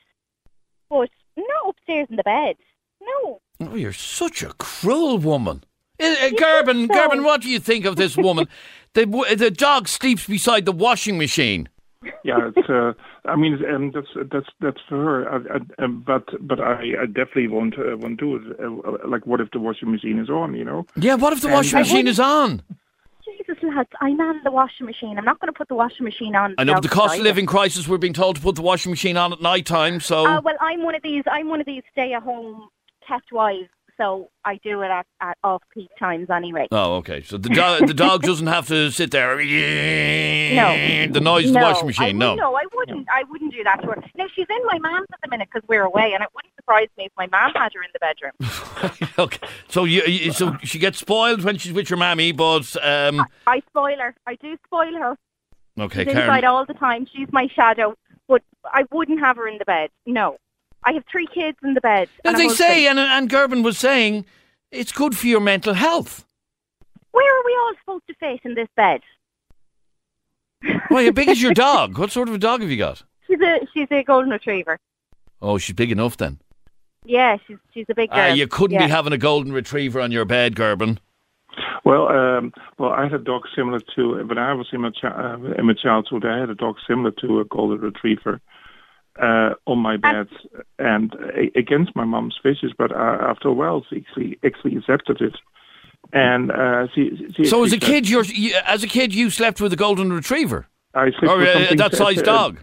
But 0.90 1.10
not 1.38 1.70
upstairs 1.70 2.08
in 2.10 2.18
the 2.18 2.24
bed. 2.24 2.56
No. 3.02 3.42
Oh, 3.62 3.76
you're 3.76 3.94
such 3.94 4.44
a 4.44 4.54
cruel 4.54 5.18
woman. 5.18 5.64
Uh, 6.02 6.06
uh, 6.06 6.30
Gerben, 6.30 6.88
so. 6.88 6.94
Gerben, 6.94 7.24
what 7.24 7.42
do 7.42 7.50
you 7.50 7.60
think 7.60 7.86
of 7.86 7.96
this 7.96 8.18
woman? 8.18 8.48
the 8.94 9.06
the 9.38 9.52
dog 9.52 9.88
sleeps 9.88 10.28
beside 10.28 10.66
the 10.66 10.72
washing 10.72 11.18
machine. 11.18 11.70
Yeah, 12.24 12.50
it's. 12.56 12.70
Uh, 12.70 12.94
I 13.26 13.36
mean, 13.36 13.60
um, 13.66 13.92
that's 13.94 14.08
that's 14.32 14.48
that's 14.60 14.80
for 14.88 14.98
her. 14.98 15.30
I, 15.30 15.58
I, 15.58 15.84
um, 15.84 16.04
but 16.06 16.26
but 16.42 16.60
I, 16.60 16.82
I 17.02 17.06
definitely 17.06 17.48
won't 17.48 17.78
uh, 17.78 17.98
won't 17.98 18.20
do 18.20 18.36
it. 18.36 18.60
Uh, 18.60 19.08
like, 19.08 19.26
what 19.26 19.40
if 19.42 19.52
the 19.52 19.60
washing 19.60 19.92
machine 19.92 20.20
is 20.20 20.30
on? 20.30 20.54
You 20.56 20.66
know. 20.66 20.86
Yeah, 20.96 21.16
what 21.16 21.34
if 21.34 21.42
the 21.42 21.48
And 21.48 21.56
washing 21.56 21.78
I 21.78 21.82
machine 21.82 22.08
is 22.08 22.20
on? 22.20 22.64
Jesus, 23.24 23.58
lads, 23.64 23.90
I'm 24.02 24.20
on 24.20 24.42
the 24.44 24.52
washing 24.52 24.88
machine. 24.88 25.18
I'm 25.18 25.26
not 25.26 25.40
going 25.40 25.54
to 25.54 25.58
put 25.58 25.68
the 25.68 25.76
washing 25.76 26.04
machine 26.04 26.36
on. 26.36 26.56
I 26.58 26.64
know, 26.64 26.74
but 26.74 26.84
the 26.84 26.90
cost 26.90 27.18
of 27.18 27.22
living 27.22 27.46
crisis, 27.46 27.88
we're 27.88 27.98
being 27.98 28.14
told 28.14 28.36
to 28.38 28.42
put 28.42 28.56
the 28.56 28.62
washing 28.62 28.92
machine 28.92 29.16
on 29.16 29.32
at 29.32 29.42
night 29.42 29.66
time, 29.66 30.00
so. 30.00 30.26
Uh, 30.26 30.42
well, 30.42 30.56
I'm 30.60 30.84
one 30.84 30.96
of 30.96 31.04
these. 31.04 31.24
I'm 31.30 31.50
one 31.50 31.60
of 31.60 31.68
these 31.68 31.84
stay-at-home 31.92 32.70
kept 33.08 33.32
wives, 33.32 33.70
so 34.02 34.30
I 34.44 34.58
do 34.64 34.82
it 34.82 34.90
at, 34.90 35.06
at 35.22 35.38
off-peak 35.44 35.90
times 36.00 36.30
anyway. 36.30 36.68
Oh, 36.72 36.96
okay. 36.96 37.22
So 37.22 37.38
the 37.38 37.50
dog, 37.50 37.88
the 37.88 37.94
dog 37.94 38.22
doesn't 38.24 38.48
have 38.48 38.68
to 38.70 38.90
sit 38.90 39.12
there. 39.12 39.38
No. 39.38 41.14
The 41.14 41.22
noise 41.22 41.52
no, 41.52 41.54
the 41.54 41.60
washing 41.60 41.86
machine. 41.88 42.06
I 42.08 42.12
No. 42.12 42.36
no, 42.36 42.56
I 42.56 42.64
wouldn't. 42.74 43.08
I 43.14 43.24
wouldn't 43.30 43.54
do 43.54 43.64
that 43.64 43.82
to 43.82 43.88
her. 43.88 44.04
Now 44.18 44.26
she's 44.34 44.48
in 44.50 44.66
my 44.66 44.80
mum's 44.80 45.08
at 45.14 45.20
the 45.24 45.30
minute 45.30 45.50
because 45.54 45.68
we're 45.68 45.84
away, 45.84 46.14
and 46.14 46.24
it 46.24 46.30
wouldn't 46.34 46.54
surprise 46.56 46.88
me 46.98 47.06
if 47.06 47.12
my 47.18 47.28
mum 47.28 47.52
had 47.56 47.72
her 47.74 47.84
in 47.84 47.92
the 47.94 48.00
bedroom. 48.00 49.12
okay. 49.20 49.48
So 49.68 49.84
you, 49.84 50.32
so 50.32 50.58
she 50.64 50.80
gets 50.80 50.98
spoiled 50.98 51.44
when 51.44 51.58
she's 51.58 51.74
with 51.74 51.90
your 51.90 51.98
mammy, 51.98 52.32
but 52.32 52.76
um, 52.84 53.26
I 53.46 53.62
spoil 53.70 53.98
her. 53.98 54.16
I 54.26 54.36
do 54.36 54.58
spoil 54.66 54.94
her. 54.94 55.18
Okay, 55.80 56.04
She's 56.04 56.14
inside 56.14 56.44
all 56.44 56.66
the 56.66 56.74
time. 56.74 57.08
She's 57.16 57.32
my 57.32 57.48
shadow, 57.48 57.96
but 58.28 58.42
I 58.66 58.84
wouldn't 58.92 59.20
have 59.20 59.38
her 59.38 59.48
in 59.48 59.58
the 59.58 59.66
bed. 59.66 59.90
No, 60.06 60.38
I 60.84 60.94
have 60.94 61.04
three 61.12 61.28
kids 61.28 61.58
in 61.64 61.74
the 61.76 61.82
bed. 61.82 62.10
Now 62.26 62.32
and 62.32 62.40
they 62.40 62.50
say, 62.50 62.88
and 62.88 62.98
and 63.00 63.30
Gerben 63.30 63.64
was 63.64 63.78
saying, 63.78 64.26
it's 64.72 64.92
good 64.92 65.16
for 65.18 65.28
your 65.28 65.40
mental 65.42 65.74
health. 65.74 66.26
where 67.12 67.40
are 67.40 67.44
we 67.46 67.54
all 67.62 67.74
supposed 67.80 68.08
to 68.08 68.14
fit 68.16 68.40
in 68.44 68.56
this 68.56 68.70
bed? 68.76 69.02
Why, 70.90 71.06
how 71.06 71.12
big 71.12 71.30
is 71.30 71.42
your 71.42 71.54
dog? 71.68 71.98
What 71.98 72.12
sort 72.12 72.28
of 72.30 72.36
a 72.36 72.38
dog 72.38 72.62
have 72.62 72.70
you 72.70 72.78
got? 72.78 73.04
She's 73.28 73.40
a 73.42 73.60
she's 73.74 73.88
a 73.92 74.04
golden 74.04 74.32
retriever. 74.32 74.78
Oh, 75.42 75.58
she's 75.58 75.76
big 75.76 75.92
enough 75.92 76.18
then. 76.18 76.40
Yeah, 77.06 77.38
she's 77.48 77.58
she's 77.74 77.86
a 77.90 77.96
big 77.96 78.10
Ah, 78.12 78.28
girl. 78.28 78.36
you 78.36 78.48
couldn't 78.48 78.80
yeah. 78.80 78.86
be 78.88 78.92
having 78.92 79.14
a 79.14 79.18
golden 79.18 79.52
retriever 79.54 80.00
on 80.02 80.12
your 80.12 80.26
bed, 80.26 80.56
Gerben. 80.56 80.98
Well, 81.84 82.08
um, 82.10 82.54
well, 82.78 82.92
I 82.92 83.04
had 83.04 83.14
a 83.14 83.18
dog 83.18 83.42
similar 83.56 83.80
to 83.96 84.24
when 84.26 84.38
I 84.38 84.54
was 84.54 84.68
in 84.72 84.82
my, 84.82 84.92
chi- 84.92 85.08
uh, 85.08 85.38
in 85.58 85.66
my 85.66 85.74
childhood. 85.74 86.24
I 86.26 86.38
had 86.40 86.50
a 86.52 86.56
dog 86.56 86.76
similar 86.88 87.12
to 87.22 87.40
a 87.40 87.46
golden 87.46 87.80
retriever 87.80 88.40
uh, 89.22 89.54
on 89.68 89.80
my 89.80 89.98
bed, 89.98 90.28
and 90.80 91.14
a- 91.14 91.58
against 91.58 91.96
my 91.96 92.06
mom's 92.06 92.38
wishes. 92.44 92.74
But 92.78 92.92
uh, 92.92 93.18
after 93.32 93.48
a 93.48 93.54
while, 93.54 93.86
she 93.90 93.98
actually 93.98 94.40
actually 94.44 94.76
accepted 94.78 95.22
it. 95.22 95.36
And 96.14 96.52
uh, 96.52 96.88
she, 96.94 97.12
she 97.36 97.46
So 97.46 97.64
as 97.64 97.72
a 97.72 97.76
actually 97.76 97.94
kid, 97.94 98.10
you're 98.10 98.26
you, 98.26 98.56
as 98.66 98.84
a 98.84 98.88
kid 98.88 99.14
you 99.14 99.30
slept 99.30 99.62
with 99.62 99.72
a 99.72 99.78
golden 99.78 100.12
retriever, 100.12 100.68
said, 100.94 101.00
I 101.00 101.10
slept 101.12 101.28
or 101.28 101.38
with 101.38 101.48
uh, 101.48 101.54
something 101.54 101.78
that 101.78 101.96
size 101.96 102.22
dog. 102.22 102.60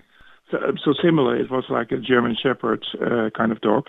So, 0.50 0.58
so 0.84 0.94
similar. 1.02 1.36
It 1.36 1.50
was 1.50 1.64
like 1.68 1.92
a 1.92 1.98
German 1.98 2.36
Shepherd 2.42 2.84
uh, 3.00 3.30
kind 3.36 3.52
of 3.52 3.60
dog. 3.60 3.84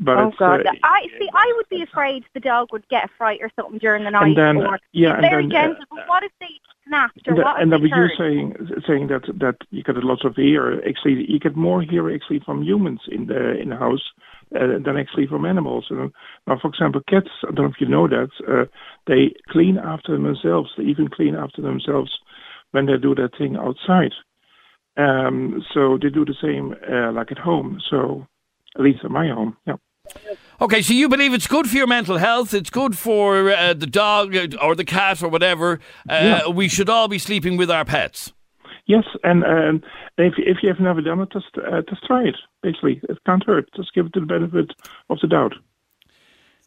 But 0.00 0.18
Oh 0.18 0.32
God! 0.38 0.64
uh, 0.64 0.72
I 0.84 1.06
see. 1.18 1.28
I 1.34 1.52
would 1.56 1.68
be 1.68 1.82
afraid 1.82 2.24
the 2.32 2.40
dog 2.40 2.68
would 2.72 2.86
get 2.88 3.04
a 3.04 3.08
fright 3.18 3.40
or 3.42 3.50
something 3.56 3.78
during 3.78 4.04
the 4.04 4.10
night. 4.12 4.28
And 4.28 4.36
then, 4.36 4.56
or 4.58 4.78
yeah, 4.92 5.14
and 5.14 5.22
very 5.22 5.48
then, 5.48 5.56
uh, 5.56 5.64
gentle. 5.64 5.84
but 5.90 6.08
what 6.08 6.22
if 6.22 6.30
they 6.38 6.46
snapped 6.86 7.26
or 7.26 7.34
And, 7.34 7.42
what? 7.42 7.60
and 7.60 7.72
then 7.72 7.82
they 7.82 7.88
you 7.88 8.08
saying 8.16 8.54
saying 8.86 9.08
that 9.08 9.22
that 9.40 9.56
you 9.70 9.82
get 9.82 9.96
a 9.96 10.06
lot 10.06 10.24
of 10.24 10.38
ear. 10.38 10.80
Actually, 10.88 11.28
you 11.28 11.40
get 11.40 11.56
more 11.56 11.82
hear 11.82 12.14
actually 12.14 12.40
from 12.40 12.62
humans 12.62 13.00
in 13.08 13.26
the 13.26 13.58
in 13.58 13.70
the 13.70 13.76
house 13.76 14.12
uh, 14.54 14.78
than 14.84 14.96
actually 14.96 15.26
from 15.26 15.44
animals. 15.44 15.86
And, 15.90 16.12
now, 16.46 16.58
for 16.60 16.68
example, 16.68 17.00
cats. 17.08 17.28
I 17.42 17.50
don't 17.50 17.64
know 17.66 17.72
if 17.74 17.80
you 17.80 17.88
know 17.88 18.06
that 18.06 18.30
uh, 18.46 18.66
they 19.08 19.34
clean 19.48 19.78
after 19.78 20.12
themselves. 20.12 20.70
They 20.76 20.84
even 20.84 21.08
clean 21.08 21.34
after 21.34 21.60
themselves 21.60 22.16
when 22.70 22.86
they 22.86 22.98
do 22.98 23.16
that 23.16 23.36
thing 23.36 23.56
outside. 23.56 24.12
Um, 24.96 25.64
so 25.74 25.98
they 26.00 26.10
do 26.10 26.24
the 26.24 26.34
same 26.40 26.74
uh, 26.88 27.12
like 27.12 27.32
at 27.32 27.38
home. 27.38 27.80
So 27.90 28.26
at 28.76 28.82
least 28.82 29.04
at 29.04 29.10
my 29.10 29.28
home, 29.28 29.56
yeah. 29.66 29.74
Okay, 30.60 30.82
so 30.82 30.92
you 30.92 31.08
believe 31.08 31.32
it's 31.34 31.46
good 31.46 31.68
for 31.68 31.76
your 31.76 31.86
mental 31.86 32.18
health, 32.18 32.52
it's 32.52 32.70
good 32.70 32.98
for 32.98 33.50
uh, 33.50 33.74
the 33.74 33.86
dog 33.86 34.34
uh, 34.34 34.48
or 34.60 34.74
the 34.74 34.84
cat 34.84 35.22
or 35.22 35.28
whatever. 35.28 35.78
Uh, 36.08 36.50
We 36.52 36.68
should 36.68 36.88
all 36.88 37.08
be 37.08 37.18
sleeping 37.18 37.56
with 37.56 37.70
our 37.70 37.84
pets. 37.84 38.32
Yes, 38.86 39.04
and 39.22 39.44
um, 39.44 39.82
if 40.16 40.34
if 40.38 40.58
you 40.62 40.68
have 40.70 40.80
never 40.80 41.02
done 41.02 41.20
it, 41.20 41.30
just 41.30 41.46
uh, 41.58 41.82
just 41.88 42.04
try 42.06 42.22
it. 42.24 42.36
Basically, 42.62 43.00
it 43.08 43.18
can't 43.26 43.44
hurt. 43.44 43.68
Just 43.76 43.92
give 43.94 44.06
it 44.06 44.12
the 44.14 44.22
benefit 44.22 44.72
of 45.10 45.18
the 45.20 45.28
doubt. 45.28 45.54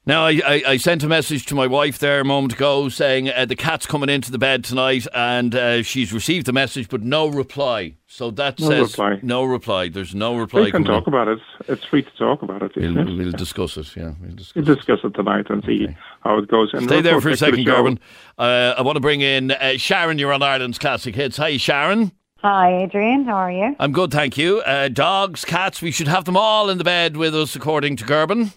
Now, 0.03 0.25
I, 0.25 0.41
I, 0.43 0.63
I 0.70 0.77
sent 0.77 1.03
a 1.03 1.08
message 1.08 1.46
to 1.46 1.55
my 1.55 1.67
wife 1.67 2.00
there 2.00 2.20
a 2.22 2.25
moment 2.25 2.53
ago 2.53 2.89
saying 2.89 3.29
uh, 3.29 3.46
the 3.46 3.55
cat's 3.55 3.86
coming 3.86 4.10
into 4.10 4.31
the 4.31 4.39
bed 4.39 4.63
tonight, 4.63 5.05
and 5.13 5.53
uh, 5.53 5.84
she's 5.84 6.12
received 6.12 6.48
the 6.48 6.53
message, 6.53 6.89
but 6.89 7.03
no 7.03 7.27
reply. 7.27 7.98
So 8.08 8.31
that 8.31 8.60
No 8.60 8.67
says 8.70 8.91
reply. 8.93 9.20
no 9.22 9.43
reply. 9.43 9.89
There's 9.89 10.15
no 10.15 10.36
reply. 10.36 10.62
We 10.62 10.72
can 10.72 10.84
coming 10.84 11.00
talk 11.00 11.05
about 11.05 11.27
it. 11.27 11.38
It's 11.67 11.86
free 11.86 12.01
to 12.01 12.10
talk 12.17 12.41
about 12.41 12.63
it. 12.63 12.72
We'll, 12.75 12.98
it? 12.98 13.05
we'll 13.15 13.31
discuss 13.31 13.77
it. 13.77 13.96
Yeah, 13.96 14.13
we'll 14.20 14.31
discuss. 14.36 14.55
We'll 14.65 14.75
discuss 14.75 15.00
it 15.03 15.13
tonight 15.13 15.46
and 15.51 15.63
see 15.65 15.88
how 16.22 16.39
it 16.39 16.48
goes. 16.48 16.72
And 16.74 16.86
Stay 16.86 17.01
there 17.01 17.22
for 17.22 17.29
a 17.29 17.31
back 17.34 17.39
to 17.39 17.46
the 17.46 17.51
second, 17.51 17.65
show. 17.65 17.84
Gerben. 17.84 18.00
Uh, 18.39 18.74
I 18.77 18.81
want 18.81 18.96
to 18.96 19.01
bring 19.01 19.22
in 19.22 19.51
uh, 19.51 19.77
Sharon. 19.77 20.17
You're 20.17 20.34
on 20.34 20.41
Ireland's 20.41 20.79
Classic 20.79 21.13
Hits. 21.13 21.38
Hi, 21.38 21.58
Sharon. 21.58 22.12
Hi, 22.39 22.75
Adrian. 22.81 23.25
How 23.25 23.36
are 23.36 23.51
you? 23.51 23.75
I'm 23.79 23.91
good, 23.91 24.12
thank 24.12 24.36
you. 24.36 24.62
Uh, 24.62 24.88
dogs, 24.88 25.46
cats, 25.46 25.79
we 25.79 25.91
should 25.91 26.08
have 26.08 26.25
them 26.25 26.36
all 26.36 26.72
in 26.72 26.79
the 26.79 26.84
bed 26.84 27.15
with 27.15 27.36
us, 27.36 27.55
according 27.55 27.98
to 27.98 28.03
Gerben. 28.03 28.53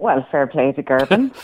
Well, 0.00 0.26
fair 0.30 0.46
play 0.46 0.72
to 0.72 0.82
Gerben. 0.82 1.32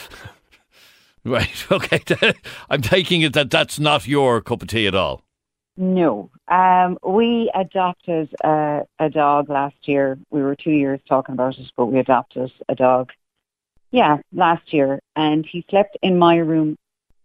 Right, 1.26 1.66
okay. 1.72 2.34
I'm 2.70 2.82
taking 2.82 3.22
it 3.22 3.32
that 3.32 3.50
that's 3.50 3.80
not 3.80 4.06
your 4.06 4.40
cup 4.40 4.62
of 4.62 4.68
tea 4.68 4.86
at 4.86 4.94
all. 4.94 5.24
no. 5.76 6.30
Um, 6.46 6.98
we 7.04 7.50
adopted 7.52 8.32
uh, 8.44 8.82
a 9.00 9.10
dog 9.10 9.50
last 9.50 9.74
year. 9.88 10.16
We 10.30 10.40
were 10.40 10.54
two 10.54 10.70
years 10.70 11.00
talking 11.08 11.32
about 11.32 11.58
it, 11.58 11.72
but 11.76 11.86
we 11.86 11.98
adopted 11.98 12.52
a 12.68 12.76
dog. 12.76 13.10
Yeah, 13.90 14.18
last 14.32 14.72
year. 14.72 15.00
And 15.16 15.44
he 15.44 15.64
slept 15.68 15.98
in 16.00 16.16
my 16.16 16.36
room 16.36 16.76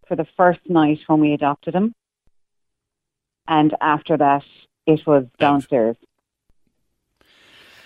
for 0.07 0.15
the 0.15 0.25
first 0.35 0.61
night 0.67 1.01
when 1.05 1.19
we 1.19 1.33
adopted 1.33 1.75
him. 1.75 1.93
And 3.47 3.75
after 3.79 4.17
that, 4.17 4.43
it 4.87 5.05
was 5.05 5.27
downstairs. 5.37 5.97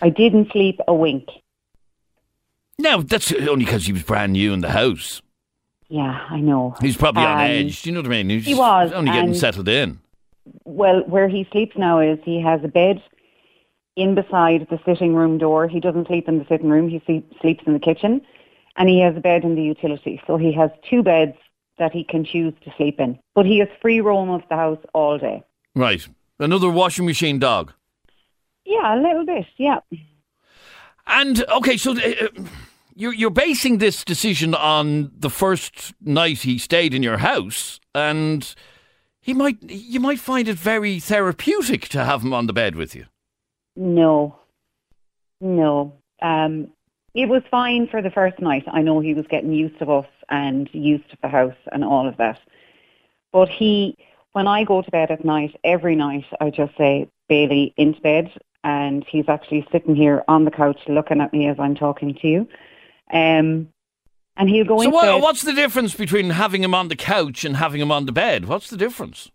I 0.02 0.10
didn't 0.10 0.54
sleep 0.54 0.80
a 0.88 0.94
wink. 0.94 1.28
No, 2.80 3.02
that's 3.02 3.32
only 3.32 3.66
because 3.66 3.86
he 3.86 3.94
was 3.94 4.04
brand 4.04 4.34
new 4.34 4.54
in 4.54 4.62
the 4.62 4.70
house. 4.72 5.22
Yeah, 5.88 6.26
I 6.30 6.40
know. 6.40 6.76
He's 6.82 6.98
probably 6.98 7.24
on 7.24 7.38
Um, 7.38 7.40
edge. 7.42 7.82
Do 7.84 7.90
you 7.90 7.94
know 7.94 8.02
what 8.02 8.08
I 8.08 8.24
mean? 8.24 8.30
He's 8.30 8.46
he 8.46 8.56
was, 8.56 8.92
only 8.92 9.12
getting 9.12 9.30
and- 9.30 9.38
settled 9.38 9.68
in. 9.70 10.00
Well, 10.66 11.02
where 11.08 11.28
he 11.28 11.48
sleeps 11.52 11.76
now 11.78 12.00
is 12.00 12.20
he 12.24 12.40
has 12.42 12.64
a 12.64 12.68
bed 12.68 13.02
in 13.96 14.14
beside 14.14 14.68
the 14.70 14.80
sitting 14.86 15.16
room 15.16 15.38
door. 15.38 15.68
He 15.68 15.80
doesn't 15.80 16.08
sleep 16.08 16.28
in 16.28 16.38
the 16.40 16.46
sitting 16.50 16.70
room. 16.70 16.90
He 16.90 17.02
sleep, 17.06 17.32
sleeps 17.42 17.64
in 17.66 17.74
the 17.74 17.80
kitchen, 17.80 18.22
and 18.76 18.90
he 18.90 19.00
has 19.00 19.16
a 19.16 19.22
bed 19.22 19.44
in 19.44 19.56
the 19.56 19.64
utility. 19.64 20.22
So 20.28 20.38
he 20.38 20.52
has 20.54 20.70
two 20.88 21.02
beds 21.02 21.36
that 21.80 21.92
he 21.94 22.04
can 22.04 22.24
choose 22.26 22.54
to 22.64 22.74
sleep 22.78 23.00
in. 23.00 23.18
But 23.34 23.46
he 23.46 23.60
has 23.60 23.70
free 23.82 24.02
roam 24.02 24.30
of 24.30 24.42
the 24.50 24.56
house 24.56 24.80
all 24.94 25.18
day. 25.18 25.44
Right. 25.76 26.08
Another 26.40 26.70
washing 26.70 27.06
machine 27.06 27.40
dog. 27.40 27.74
Yeah, 28.66 28.96
a 28.96 29.00
little 29.02 29.26
bit. 29.26 29.46
Yeah. 29.58 29.80
And 31.08 31.44
okay, 31.50 31.78
so 31.78 31.92
uh, 31.92 32.28
you're 32.96 33.14
you're 33.14 33.30
basing 33.30 33.78
this 33.78 34.04
decision 34.04 34.56
on 34.56 35.12
the 35.18 35.30
first 35.30 35.94
night 36.02 36.40
he 36.40 36.58
stayed 36.58 36.94
in 36.94 37.04
your 37.04 37.18
house, 37.18 37.80
and 37.94 38.56
he 39.20 39.34
might 39.34 39.58
you 39.64 40.00
might 40.00 40.20
find 40.20 40.48
it 40.48 40.58
very 40.58 41.00
therapeutic 41.00 41.88
to 41.90 42.04
have 42.04 42.24
him 42.24 42.34
on 42.34 42.48
the 42.48 42.54
bed 42.54 42.76
with 42.76 42.96
you. 42.96 43.06
No. 43.76 44.40
No. 45.42 45.94
Um, 46.22 46.70
it 47.14 47.30
was 47.30 47.44
fine 47.50 47.88
for 47.88 48.02
the 48.02 48.12
first 48.12 48.40
night. 48.40 48.64
I 48.68 48.82
know 48.82 49.00
he 49.00 49.14
was 49.14 49.26
getting 49.28 49.54
used 49.54 49.80
to 49.80 49.92
us 49.92 50.08
and 50.30 50.70
used 50.74 51.10
to 51.12 51.18
the 51.22 51.28
house 51.28 51.56
and 51.72 51.84
all 51.84 52.08
of 52.08 52.18
that. 52.18 52.40
But 53.32 53.50
he, 53.50 53.98
when 54.34 54.48
I 54.48 54.64
go 54.64 54.82
to 54.82 54.92
bed 54.92 55.12
at 55.12 55.24
night, 55.24 55.56
every 55.64 55.96
night, 55.96 56.26
I 56.42 56.50
just 56.50 56.76
say, 56.78 57.10
Bailey, 57.28 57.74
into 57.78 58.02
bed. 58.02 58.32
And 58.68 59.06
he's 59.08 59.30
actually 59.30 59.66
sitting 59.72 59.96
here 59.96 60.24
on 60.28 60.44
the 60.44 60.50
couch 60.50 60.80
looking 60.88 61.22
at 61.22 61.32
me 61.32 61.48
as 61.48 61.58
I'm 61.60 61.76
talking 61.76 62.16
to 62.16 62.28
you. 62.28 62.40
Um, 63.14 63.70
and 64.36 64.50
he'll 64.50 64.66
go 64.66 64.78
So 64.80 64.86
into 64.86 64.96
what, 64.96 65.04
bed. 65.06 65.22
what's 65.22 65.44
the 65.44 65.54
difference 65.54 65.94
between 65.94 66.32
having 66.32 66.64
him 66.64 66.74
on 66.74 66.88
the 66.88 66.96
couch 66.96 67.46
and 67.46 67.58
having 67.58 67.80
him 67.80 67.92
on 67.92 68.08
the 68.08 68.12
bed? 68.12 68.46
What's 68.46 68.72
the 68.72 68.76
difference? 68.76 69.30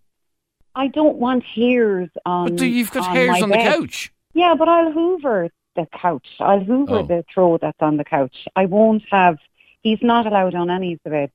I 0.75 0.89
don't 0.89 1.17
want 1.19 1.45
hairs 1.45 2.11
on 2.27 2.57
But 2.57 2.65
you've 2.65 2.91
got 2.91 3.09
on 3.09 3.15
hairs 3.15 3.41
on 3.41 3.51
the 3.51 3.57
couch. 3.59 4.13
Yeah, 4.35 4.55
but 4.59 4.69
I'll 4.69 4.91
hoover 4.91 5.49
the 5.77 5.87
couch. 5.93 6.27
I'll 6.41 6.65
hoover 6.65 6.97
Oh. 6.99 7.07
the 7.07 7.25
throw 7.33 7.57
that's 7.57 7.81
on 7.81 7.99
the 7.99 8.05
couch. 8.05 8.49
I 8.57 8.67
won't 8.67 9.05
have. 9.13 9.39
He's 9.83 9.99
not 10.03 10.27
allowed 10.27 10.57
on 10.57 10.71
any 10.71 10.95
of 10.95 11.01
the 11.05 11.11
beds. 11.11 11.33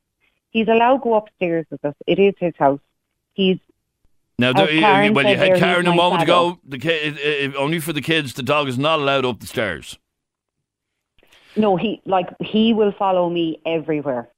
He's 0.50 0.68
allowed 0.68 0.98
to 0.98 1.04
go 1.04 1.14
upstairs 1.16 1.66
with 1.72 1.84
us. 1.86 1.96
It 2.06 2.20
is 2.20 2.34
his 2.40 2.54
house. 2.60 2.82
He's 3.34 3.58
Now, 4.38 4.50
As 4.50 4.56
the, 4.56 4.64
uh, 4.64 4.68
Karen 4.68 5.14
well, 5.14 5.28
you 5.28 5.38
had 5.38 5.58
Karen 5.58 5.88
a 5.88 5.96
moment 5.96 6.24
ago. 6.24 6.60
The 6.68 6.78
ki- 6.78 7.52
uh, 7.54 7.58
uh, 7.58 7.62
only 7.62 7.80
for 7.80 7.94
the 7.94 8.02
kids, 8.02 8.34
the 8.34 8.44
dog 8.44 8.68
is 8.68 8.78
not 8.78 9.00
allowed 9.00 9.26
up 9.26 9.40
the 9.40 9.48
stairs. 9.48 9.98
no. 11.56 11.78
He 11.78 12.02
like 12.06 12.28
he 12.42 12.74
will 12.74 12.92
follow 12.92 13.30
me 13.30 13.62
everywhere. 13.66 14.30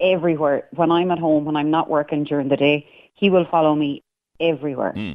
Everywhere. 0.00 0.68
When 0.72 0.90
I'm 0.92 1.10
at 1.10 1.18
home, 1.18 1.44
when 1.44 1.56
I'm 1.56 1.70
not 1.70 1.88
working 1.88 2.24
during 2.24 2.48
the 2.48 2.56
day, 2.56 2.86
he 3.14 3.30
will 3.30 3.46
follow 3.46 3.74
me 3.74 4.02
everywhere. 4.38 4.92
Hmm. 4.92 5.14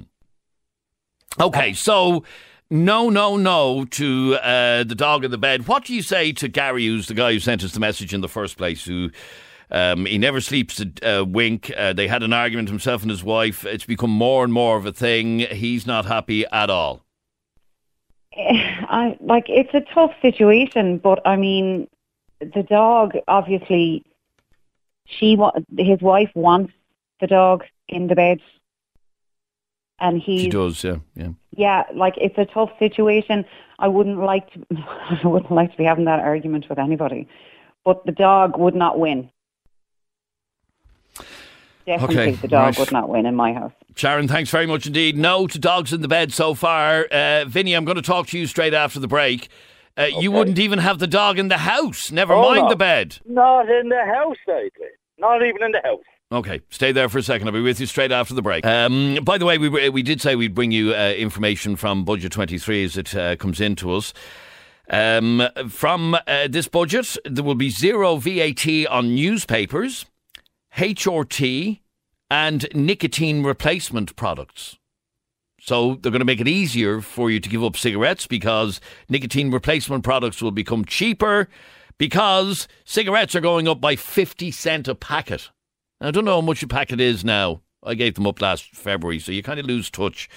Okay, 1.40 1.74
so 1.74 2.24
no, 2.70 3.10
no, 3.10 3.38
no 3.38 3.86
to 3.86 4.36
uh, 4.42 4.84
the 4.84 4.96
dog 4.96 5.24
in 5.24 5.32
the 5.32 5.38
bed. 5.38 5.68
What 5.68 5.86
do 5.86 5.94
you 5.94 6.02
say 6.02 6.32
to 6.34 6.48
Gary, 6.48 6.86
who's 6.88 7.08
the 7.08 7.14
guy 7.14 7.34
who 7.34 7.40
sent 7.40 7.64
us 7.64 7.72
the 7.72 7.80
message 7.80 8.14
in 8.14 8.22
the 8.22 8.28
first 8.28 8.58
place? 8.58 8.84
Who 8.84 9.10
um, 9.74 10.06
he 10.06 10.20
never 10.20 10.40
sleeps 10.40 10.80
a 10.80 11.22
uh, 11.22 11.24
wink. 11.24 11.72
Uh, 11.76 11.94
they 11.94 12.08
had 12.08 12.22
an 12.22 12.32
argument 12.32 12.70
himself 12.70 13.02
and 13.02 13.10
his 13.10 13.24
wife. 13.24 13.66
It's 13.66 13.86
become 13.86 14.12
more 14.12 14.44
and 14.44 14.54
more 14.54 14.78
of 14.78 14.86
a 14.86 14.94
thing. 14.94 15.40
He's 15.40 15.88
not 15.88 16.06
happy 16.06 16.46
at 16.46 16.70
all. 16.70 17.04
I 18.38 19.18
like 19.20 19.46
it's 19.48 19.74
a 19.74 19.82
tough 19.94 20.12
situation, 20.22 21.00
but 21.00 21.26
I 21.26 21.36
mean, 21.36 21.88
the 22.40 22.64
dog 22.64 23.14
obviously, 23.28 24.06
she 25.06 25.36
wa- 25.36 25.54
his 25.78 26.02
wife 26.02 26.32
wants 26.36 26.74
the 27.20 27.28
dog 27.28 27.64
in 27.88 28.08
the 28.08 28.16
bed, 28.16 28.40
and 30.00 30.22
She 30.24 30.50
does, 30.50 30.84
yeah, 30.84 30.98
yeah. 31.16 31.30
yeah, 31.52 31.84
like 31.96 32.16
it's 32.18 32.38
a 32.38 32.46
tough 32.46 32.72
situation. 32.78 33.46
I 33.80 33.88
wouldn't 33.88 34.20
like 34.20 34.52
to, 34.54 34.66
I 35.24 35.28
wouldn't 35.28 35.52
like 35.52 35.72
to 35.72 35.78
be 35.78 35.84
having 35.84 36.06
that 36.06 36.20
argument 36.20 36.70
with 36.70 36.78
anybody, 36.78 37.28
but 37.84 38.06
the 38.06 38.12
dog 38.12 38.58
would 38.58 38.76
not 38.76 39.00
win. 39.00 39.32
Definitely 41.86 42.18
Okay, 42.18 42.32
the 42.32 42.48
dog 42.48 42.66
right. 42.66 42.80
would 42.80 42.92
not 42.92 43.10
win 43.10 43.26
in 43.26 43.36
my 43.36 43.54
house. 43.54 43.72
Sharon, 43.96 44.28
thanks 44.28 44.50
very 44.50 44.66
much 44.66 44.88
indeed. 44.88 45.18
No 45.18 45.48
to 45.48 45.60
dogs 45.60 45.92
in 45.94 46.02
the 46.02 46.08
bed 46.08 46.32
so 46.34 46.54
far. 46.54 47.06
Uh, 47.12 47.46
Vinny, 47.46 47.74
I'm 47.74 47.86
going 47.86 47.98
to 47.98 48.02
talk 48.02 48.28
to 48.28 48.40
you 48.40 48.48
straight 48.48 48.74
after 48.74 49.00
the 49.00 49.08
break. 49.08 49.50
Uh, 49.98 50.08
You 50.20 50.32
wouldn't 50.32 50.58
even 50.60 50.80
have 50.80 50.98
the 51.00 51.08
dog 51.08 51.38
in 51.38 51.50
the 51.50 51.60
house, 51.60 52.12
never 52.12 52.34
Oh, 52.34 52.42
mind 52.42 52.64
no. 52.64 52.70
the 52.70 52.76
bed. 52.76 53.18
Not 53.26 53.70
in 53.70 53.90
the 53.90 54.04
house, 54.06 54.38
Adrian. 54.48 54.92
Not 55.20 55.44
even 55.46 55.62
in 55.62 55.72
the 55.72 55.82
house. 55.84 56.00
Okay, 56.32 56.62
stay 56.72 56.92
there 56.92 57.10
for 57.10 57.20
a 57.20 57.22
second. 57.22 57.48
I'll 57.48 57.54
be 57.54 57.62
with 57.62 57.80
you 57.80 57.86
straight 57.86 58.12
after 58.12 58.34
the 58.34 58.42
break. 58.42 58.66
Um, 58.66 59.20
by 59.24 59.38
the 59.38 59.46
way, 59.46 59.60
we 59.60 59.70
we 59.90 60.02
did 60.02 60.20
say 60.20 60.36
we'd 60.36 60.56
bring 60.56 60.72
you 60.72 60.96
uh, 60.96 61.12
information 61.16 61.76
from 61.76 62.04
Budget 62.06 62.32
23 62.32 62.84
as 62.86 62.98
it 62.98 63.16
uh, 63.16 63.36
comes 63.36 63.62
into 63.62 63.94
us. 63.94 64.14
Um, 64.90 65.48
from 65.70 66.16
uh, 66.28 66.48
this 66.50 66.68
budget, 66.68 67.16
there 67.26 67.44
will 67.44 67.54
be 67.56 67.70
zero 67.70 68.16
VAT 68.18 68.66
on 68.90 69.14
newspapers, 69.14 70.06
HRT, 70.78 71.80
and 72.30 72.68
nicotine 72.74 73.44
replacement 73.44 74.16
products. 74.16 74.78
So 75.60 76.00
they're 76.02 76.12
going 76.12 76.20
to 76.20 76.26
make 76.26 76.42
it 76.42 76.48
easier 76.48 77.00
for 77.00 77.30
you 77.30 77.40
to 77.40 77.48
give 77.48 77.64
up 77.64 77.78
cigarettes 77.78 78.26
because 78.26 78.82
nicotine 79.08 79.52
replacement 79.52 80.04
products 80.04 80.42
will 80.42 80.52
become 80.52 80.84
cheaper 80.84 81.48
because 81.98 82.68
cigarettes 82.84 83.36
are 83.36 83.42
going 83.42 83.68
up 83.68 83.80
by 83.80 83.96
50 83.96 84.52
cent 84.52 84.88
a 84.88 84.96
packet. 84.96 85.52
I 86.02 86.12
don't 86.12 86.26
know 86.26 86.42
how 86.42 86.42
much 86.42 86.64
a 86.64 86.68
packet 86.68 87.00
is 87.00 87.24
now. 87.24 87.62
I 87.84 87.94
gave 87.94 88.16
them 88.16 88.28
up 88.28 88.42
last 88.42 88.76
February, 88.76 89.20
so 89.20 89.32
you 89.32 89.44
kind 89.44 89.60
of 89.60 89.66
lose 89.66 89.92
touch. 89.92 90.28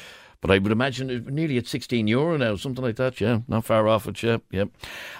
But 0.40 0.50
I 0.50 0.58
would 0.58 0.72
imagine 0.72 1.10
it's 1.10 1.28
nearly 1.28 1.58
at 1.58 1.66
16 1.66 2.06
euro 2.06 2.36
now, 2.36 2.56
something 2.56 2.84
like 2.84 2.96
that. 2.96 3.20
Yeah, 3.20 3.40
not 3.48 3.64
far 3.64 3.88
off 3.88 4.06
it. 4.06 4.22
Yeah, 4.22 4.38
yeah. 4.50 4.64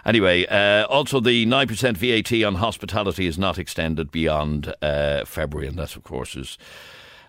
Anyway, 0.04 0.46
uh, 0.46 0.86
also 0.86 1.20
the 1.20 1.46
9% 1.46 1.96
VAT 1.96 2.44
on 2.44 2.56
hospitality 2.56 3.26
is 3.26 3.38
not 3.38 3.58
extended 3.58 4.10
beyond 4.10 4.74
uh, 4.82 5.24
February, 5.24 5.68
and 5.68 5.78
that, 5.78 5.96
of 5.96 6.02
course, 6.02 6.36
is 6.36 6.58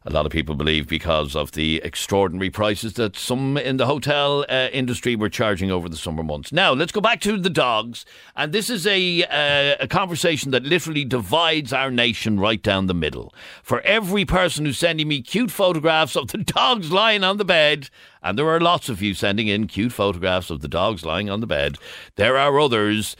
a 0.07 0.09
lot 0.09 0.25
of 0.25 0.31
people 0.31 0.55
believe 0.55 0.87
because 0.87 1.35
of 1.35 1.51
the 1.51 1.81
extraordinary 1.83 2.49
prices 2.49 2.93
that 2.93 3.17
some 3.17 3.57
in 3.57 3.75
the 3.75 3.85
hotel 3.85 4.45
uh, 4.47 4.69
industry 4.71 5.17
were 5.17 5.27
charging 5.27 5.69
over 5.69 5.89
the 5.89 5.97
summer 5.97 6.23
months. 6.23 6.53
Now, 6.53 6.71
let's 6.71 6.93
go 6.93 7.01
back 7.01 7.19
to 7.21 7.37
the 7.37 7.49
dogs. 7.49 8.05
And 8.33 8.53
this 8.53 8.69
is 8.69 8.87
a, 8.87 9.23
uh, 9.25 9.75
a 9.81 9.87
conversation 9.87 10.51
that 10.51 10.63
literally 10.63 11.03
divides 11.03 11.73
our 11.73 11.91
nation 11.91 12.39
right 12.39 12.63
down 12.63 12.87
the 12.87 12.93
middle. 12.93 13.33
For 13.61 13.81
every 13.81 14.23
person 14.23 14.63
who's 14.63 14.77
sending 14.77 15.09
me 15.09 15.21
cute 15.21 15.51
photographs 15.51 16.15
of 16.15 16.29
the 16.29 16.37
dogs 16.37 16.89
lying 16.89 17.25
on 17.25 17.35
the 17.35 17.45
bed, 17.45 17.89
and 18.23 18.39
there 18.39 18.47
are 18.47 18.61
lots 18.61 18.87
of 18.87 19.01
you 19.01 19.13
sending 19.13 19.49
in 19.49 19.67
cute 19.67 19.91
photographs 19.91 20.49
of 20.49 20.61
the 20.61 20.69
dogs 20.69 21.03
lying 21.03 21.29
on 21.29 21.41
the 21.41 21.47
bed, 21.47 21.77
there 22.15 22.37
are 22.37 22.57
others 22.57 23.17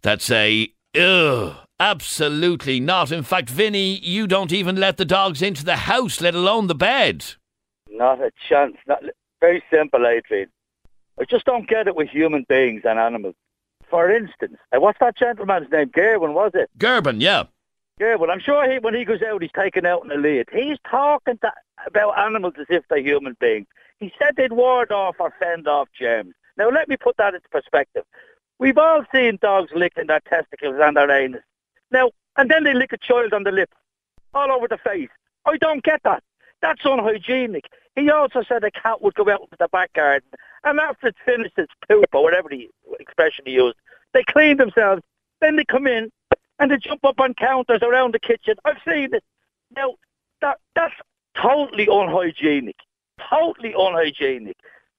that 0.00 0.22
say, 0.22 0.72
ugh, 0.98 1.56
absolutely 1.80 2.80
not. 2.80 3.12
In 3.12 3.22
fact, 3.22 3.50
Vinny, 3.50 3.98
you 3.98 4.26
don't 4.26 4.52
even 4.52 4.76
let 4.76 4.96
the 4.96 5.04
dogs 5.04 5.42
into 5.42 5.64
the 5.64 5.76
house, 5.76 6.20
let 6.20 6.34
alone 6.34 6.66
the 6.66 6.74
bed. 6.74 7.24
Not 7.90 8.20
a 8.20 8.30
chance. 8.48 8.76
Not, 8.86 9.02
very 9.40 9.62
simple, 9.70 10.06
Adrian. 10.06 10.48
I 11.20 11.24
just 11.24 11.44
don't 11.44 11.68
get 11.68 11.86
it 11.86 11.96
with 11.96 12.08
human 12.08 12.44
beings 12.48 12.82
and 12.84 12.98
animals. 12.98 13.34
For 13.88 14.10
instance, 14.10 14.56
uh, 14.74 14.80
what's 14.80 14.98
that 15.00 15.16
gentleman's 15.16 15.70
name? 15.70 15.90
Gerwin, 15.90 16.34
was 16.34 16.52
it? 16.54 16.70
Gerben, 16.78 17.20
yeah. 17.20 17.44
Gerwin. 18.00 18.30
I'm 18.30 18.40
sure 18.40 18.70
he, 18.70 18.78
when 18.78 18.94
he 18.94 19.04
goes 19.04 19.22
out, 19.22 19.40
he's 19.42 19.52
taken 19.52 19.86
out 19.86 20.02
in 20.02 20.08
the 20.08 20.16
lead. 20.16 20.48
He's 20.52 20.78
talking 20.90 21.38
to, 21.38 21.52
about 21.86 22.18
animals 22.18 22.54
as 22.58 22.66
if 22.68 22.84
they're 22.88 22.98
human 22.98 23.36
beings. 23.40 23.66
He 23.98 24.12
said 24.18 24.34
they'd 24.36 24.52
ward 24.52 24.92
off 24.92 25.16
or 25.18 25.32
fend 25.38 25.68
off 25.68 25.88
germs. 25.98 26.34
Now, 26.56 26.68
let 26.70 26.88
me 26.88 26.96
put 26.96 27.16
that 27.16 27.34
into 27.34 27.48
perspective. 27.48 28.04
We've 28.58 28.78
all 28.78 29.04
seen 29.12 29.38
dogs 29.40 29.70
licking 29.74 30.08
their 30.08 30.20
testicles 30.20 30.76
and 30.80 30.96
their 30.96 31.10
anus. 31.10 31.42
Now, 31.90 32.10
and 32.36 32.50
then 32.50 32.64
they 32.64 32.74
lick 32.74 32.92
a 32.92 32.98
child 32.98 33.32
on 33.32 33.44
the 33.44 33.52
lip, 33.52 33.70
all 34.34 34.50
over 34.50 34.68
the 34.68 34.78
face. 34.78 35.08
I 35.44 35.56
don't 35.58 35.82
get 35.82 36.02
that. 36.04 36.22
That's 36.60 36.84
unhygienic. 36.84 37.66
He 37.94 38.10
also 38.10 38.42
said 38.42 38.64
a 38.64 38.70
cat 38.70 39.02
would 39.02 39.14
go 39.14 39.30
out 39.30 39.40
into 39.40 39.56
the 39.58 39.68
back 39.68 39.92
garden, 39.92 40.28
and 40.64 40.78
after 40.80 41.08
it's 41.08 41.18
finished 41.24 41.58
its 41.58 41.72
poop, 41.88 42.06
or 42.12 42.22
whatever 42.22 42.48
the 42.48 42.68
expression 42.98 43.44
he 43.46 43.52
used, 43.52 43.76
they 44.12 44.22
clean 44.24 44.56
themselves. 44.56 45.02
Then 45.40 45.56
they 45.56 45.64
come 45.64 45.86
in, 45.86 46.10
and 46.58 46.70
they 46.70 46.78
jump 46.78 47.04
up 47.04 47.20
on 47.20 47.34
counters 47.34 47.82
around 47.82 48.14
the 48.14 48.18
kitchen. 48.18 48.56
I've 48.64 48.80
seen 48.86 49.14
it. 49.14 49.24
Now, 49.74 49.94
that 50.40 50.58
that's 50.74 50.94
totally 51.34 51.88
unhygienic. 51.90 52.76
Totally 53.30 53.74
unhygienic. 53.76 54.56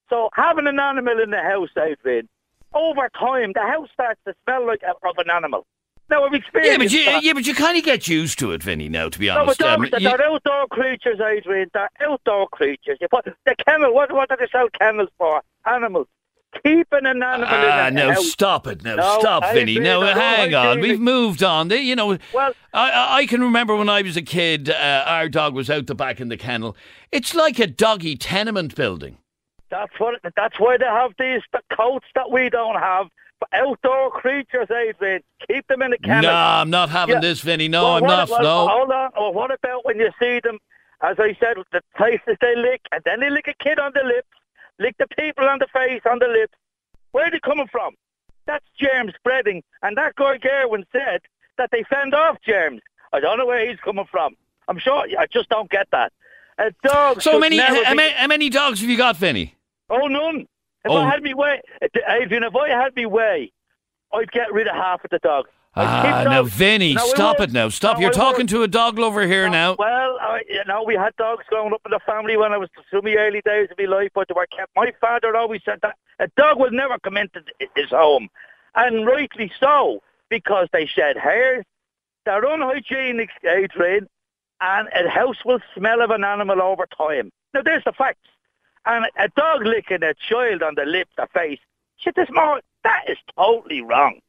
So 0.08 0.30
having 0.32 0.66
an 0.66 0.80
animal 0.80 1.20
in 1.20 1.30
the 1.30 1.42
house, 1.42 1.70
I've 1.76 2.02
been, 2.02 2.28
over 2.72 3.08
time, 3.18 3.52
the 3.54 3.62
house 3.62 3.88
starts 3.92 4.20
to 4.26 4.34
smell 4.44 4.66
like 4.66 4.82
a, 4.82 4.90
of 5.06 5.18
an 5.18 5.30
animal. 5.30 5.66
Now, 6.10 6.24
I've 6.24 6.32
Yeah, 6.32 6.38
experienced 6.38 6.78
but 6.78 6.92
you, 6.92 7.04
that. 7.04 7.22
yeah, 7.22 7.32
but 7.34 7.46
you 7.46 7.54
kind 7.54 7.76
of 7.76 7.84
get 7.84 8.08
used 8.08 8.38
to 8.38 8.52
it, 8.52 8.62
Vinny. 8.62 8.88
Now, 8.88 9.08
to 9.10 9.18
be 9.18 9.26
No, 9.26 9.40
honest, 9.42 9.58
but 9.58 9.68
Um, 9.68 9.84
you- 9.84 9.90
they're 10.00 10.24
outdoor 10.24 10.66
creatures, 10.68 11.20
Adrian. 11.20 11.70
They're 11.74 11.90
outdoor 12.00 12.48
creatures. 12.48 12.96
You 13.00 13.08
put 13.08 13.26
the 13.26 13.54
kennel. 13.66 13.92
What, 13.92 14.10
what 14.12 14.28
do 14.30 14.36
they 14.38 14.46
sell 14.50 14.68
kennels 14.78 15.10
for? 15.18 15.42
Animals. 15.66 16.06
Keeping 16.64 17.04
an 17.04 17.22
animal 17.22 17.46
Ah, 17.46 17.90
no, 17.92 18.12
house. 18.12 18.30
stop 18.30 18.66
it. 18.66 18.82
No, 18.82 18.96
No, 18.96 19.18
stop, 19.20 19.42
I 19.44 19.52
Vinny. 19.52 19.78
No, 19.78 20.00
hang 20.00 20.54
on. 20.54 20.80
We've 20.80 20.98
moved 20.98 21.42
on. 21.42 21.68
They, 21.68 21.82
you 21.82 21.94
know, 21.94 22.16
Well- 22.32 22.54
I, 22.72 22.90
I- 22.90 23.16
I 23.18 23.26
can 23.26 23.42
remember 23.42 23.76
when 23.76 23.90
I 23.90 24.00
was 24.00 24.16
a 24.16 24.22
kid, 24.22 24.70
uh, 24.70 25.04
our 25.06 25.28
dog 25.28 25.52
was 25.54 25.68
out 25.68 25.86
the 25.88 25.94
back 25.94 26.20
in 26.20 26.28
the 26.30 26.38
kennel. 26.38 26.74
It's 27.12 27.34
like 27.34 27.58
a 27.58 27.66
doggy 27.66 28.16
tenement 28.16 28.74
building. 28.74 29.18
That's 29.70 29.92
what. 29.98 30.14
That's 30.34 30.58
why 30.58 30.78
they 30.78 30.86
have 30.86 31.12
these 31.18 31.42
the 31.52 31.60
coats 31.76 32.06
that 32.14 32.30
we 32.30 32.48
don't 32.48 32.76
have. 32.80 33.08
Outdoor 33.52 34.10
creatures, 34.10 34.68
Adrian. 34.70 35.22
Keep 35.48 35.66
them 35.68 35.82
in 35.82 35.90
the 35.92 35.98
kennel. 35.98 36.22
No, 36.22 36.32
I'm 36.34 36.70
not 36.70 36.88
having 36.90 37.16
Yeah. 37.16 37.20
this, 37.20 37.40
Vinny. 37.40 37.68
No, 37.68 37.82
Well, 37.84 37.94
I'm 37.96 38.02
not. 38.04 38.28
well, 38.28 38.42
no. 38.42 38.68
Hold 38.68 38.90
on. 38.90 39.10
Well, 39.16 39.32
what 39.32 39.50
about 39.52 39.84
when 39.84 39.98
you 39.98 40.10
see 40.20 40.40
them, 40.40 40.58
as 41.02 41.16
I 41.18 41.36
said, 41.40 41.56
the 41.72 41.80
places 41.96 42.36
they 42.40 42.56
lick, 42.56 42.82
and 42.92 43.02
then 43.04 43.20
they 43.20 43.30
lick 43.30 43.46
a 43.48 43.54
kid 43.62 43.78
on 43.78 43.92
the 43.94 44.02
lips, 44.02 44.28
lick 44.78 44.96
the 44.98 45.06
people 45.16 45.48
on 45.48 45.58
the 45.60 45.66
face, 45.72 46.02
on 46.10 46.18
the 46.18 46.26
lips. 46.28 46.54
Where 47.12 47.26
are 47.26 47.30
they 47.30 47.40
coming 47.40 47.68
from? 47.70 47.94
That's 48.46 48.64
germ 48.78 49.12
spreading. 49.16 49.62
And 49.82 49.96
that 49.96 50.14
guy 50.16 50.38
Gerwin 50.38 50.84
said 50.92 51.20
that 51.58 51.70
they 51.70 51.84
fend 51.84 52.14
off 52.14 52.38
germs. 52.46 52.80
I 53.12 53.20
don't 53.20 53.38
know 53.38 53.46
where 53.46 53.68
he's 53.68 53.78
coming 53.80 54.06
from. 54.10 54.36
I'm 54.68 54.78
sure. 54.78 55.06
I 55.18 55.26
just 55.32 55.48
don't 55.48 55.70
get 55.70 55.88
that. 55.92 56.12
A 56.58 56.72
dog. 56.82 57.22
So 57.22 57.38
many, 57.38 57.56
how, 57.58 57.94
be- 57.94 58.26
many 58.26 58.50
dogs 58.50 58.80
have 58.80 58.90
you 58.90 58.96
got, 58.96 59.16
Vinny? 59.16 59.54
Oh, 59.88 60.06
none. 60.08 60.46
If 60.84 60.90
Oh. 60.92 60.96
I 60.98 61.10
had 61.10 61.22
me 61.22 61.34
way, 61.34 61.60
Adrian, 62.08 62.44
if 62.44 62.54
I 62.56 62.68
had 62.68 62.94
me 62.96 63.06
way, 63.06 63.52
I'd 64.12 64.30
get 64.32 64.52
rid 64.52 64.68
of 64.68 64.74
half 64.76 65.04
of 65.04 65.10
the 65.10 65.18
dog. 65.18 65.46
I'd 65.74 65.84
Ah, 65.86 66.22
now, 66.24 66.42
dogs. 66.42 66.52
Vinny, 66.54 66.94
No, 66.94 67.04
stop 67.06 67.40
it 67.40 67.52
now. 67.52 67.68
Stop. 67.68 67.96
No, 67.98 68.02
You're 68.02 68.10
talking 68.12 68.46
to 68.48 68.62
a 68.62 68.68
dog 68.68 68.98
lover 68.98 69.26
here 69.26 69.48
now. 69.48 69.76
Well, 69.78 70.18
I, 70.20 70.42
you 70.48 70.64
know, 70.66 70.82
we 70.82 70.94
had 70.94 71.14
dogs 71.16 71.44
growing 71.48 71.72
up 71.72 71.82
in 71.84 71.90
the 71.90 72.00
family 72.00 72.36
when 72.36 72.52
I 72.52 72.56
was 72.58 72.68
through 72.90 73.02
my 73.02 73.14
early 73.14 73.42
days 73.44 73.68
of 73.70 73.78
my 73.78 73.84
life, 73.84 74.10
but 74.14 74.28
they 74.28 74.34
were 74.34 74.46
kept. 74.46 74.74
My 74.74 74.92
father 75.00 75.36
always 75.36 75.60
said 75.64 75.80
that 75.82 75.96
a 76.18 76.28
dog 76.36 76.58
will 76.58 76.70
never 76.70 76.98
come 77.00 77.16
into 77.16 77.42
his 77.76 77.90
home, 77.90 78.28
and 78.74 79.06
rightly 79.06 79.52
so, 79.60 80.02
because 80.30 80.68
they 80.72 80.86
shed 80.86 81.16
hairs, 81.16 81.64
they're 82.24 82.44
unhygienic, 82.44 83.30
Adrian, 83.44 84.08
and 84.60 84.88
a 84.94 85.08
house 85.08 85.44
will 85.44 85.60
smell 85.76 86.00
of 86.00 86.10
an 86.10 86.24
animal 86.24 86.60
over 86.62 86.86
time. 86.86 87.30
Now, 87.54 87.62
there's 87.62 87.84
the 87.84 87.92
facts. 87.92 88.18
And 88.86 89.06
a 89.18 89.28
dog 89.28 89.64
licking 89.64 90.02
a 90.02 90.14
child 90.14 90.62
on 90.62 90.74
the 90.74 90.84
lip, 90.84 91.08
the 91.16 91.26
face, 91.32 91.58
shit, 91.98 92.14
this 92.14 92.28
more, 92.30 92.60
that 92.84 93.04
is 93.08 93.18
totally 93.36 93.82
wrong. 93.82 94.20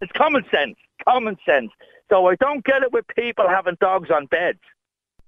It's 0.00 0.12
common 0.12 0.44
sense, 0.50 0.76
common 1.04 1.36
sense. 1.44 1.70
So 2.08 2.26
I 2.28 2.36
don't 2.36 2.64
get 2.64 2.82
it 2.82 2.92
with 2.92 3.06
people 3.08 3.48
having 3.48 3.76
dogs 3.80 4.10
on 4.10 4.26
beds. 4.26 4.60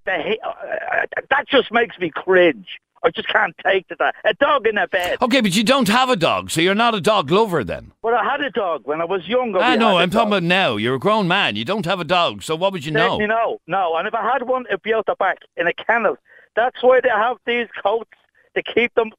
They, 0.07 0.38
uh, 0.43 1.05
that 1.29 1.47
just 1.49 1.71
makes 1.71 1.99
me 1.99 2.11
cringe. 2.11 2.79
I 3.03 3.11
just 3.11 3.29
can't 3.29 3.55
take 3.64 3.88
to 3.88 3.97
that. 3.99 4.14
A 4.25 4.35
dog 4.35 4.66
in 4.66 4.77
a 4.77 4.87
bed. 4.87 5.19
Okay, 5.23 5.40
but 5.40 5.57
you 5.57 5.64
don't 5.64 5.88
have 5.88 6.11
a 6.11 6.16
dog, 6.16 6.51
so 6.51 6.61
you're 6.61 6.75
not 6.75 6.95
a 6.95 7.01
dog 7.01 7.31
lover 7.31 7.64
then. 7.64 7.93
But 8.03 8.12
I 8.12 8.23
had 8.25 8.43
a 8.43 8.51
dog 8.51 8.83
when 8.85 9.01
I 9.01 9.05
was 9.05 9.27
younger. 9.27 9.59
I 9.59 9.77
know. 9.77 9.97
I'm 9.97 10.11
talking 10.11 10.29
about 10.29 10.43
now. 10.43 10.77
You're 10.77 10.97
a 10.97 10.99
grown 10.99 11.27
man. 11.27 11.57
You 11.57 11.64
don't 11.64 11.87
have 11.87 12.01
a 12.01 12.05
dog, 12.05 12.43
so 12.43 12.55
what 12.57 12.73
would 12.73 12.85
you 12.85 12.93
know? 12.93 13.19
You 13.19 13.27
know, 13.27 13.59
no. 13.66 13.97
And 13.97 14.07
if 14.07 14.14
I 14.14 14.23
had 14.31 14.43
one, 14.43 14.66
it'd 14.66 14.83
be 14.83 14.93
out 14.93 15.07
the 15.07 15.14
back 15.19 15.38
in 15.57 15.66
a 15.66 15.73
kennel. 15.73 16.19
That's 16.57 16.83
why 16.83 17.01
they 17.01 17.09
have 17.09 17.38
these 17.47 17.69
coats 17.83 18.11
to 18.57 18.63
keep 18.63 18.95
them 18.95 19.11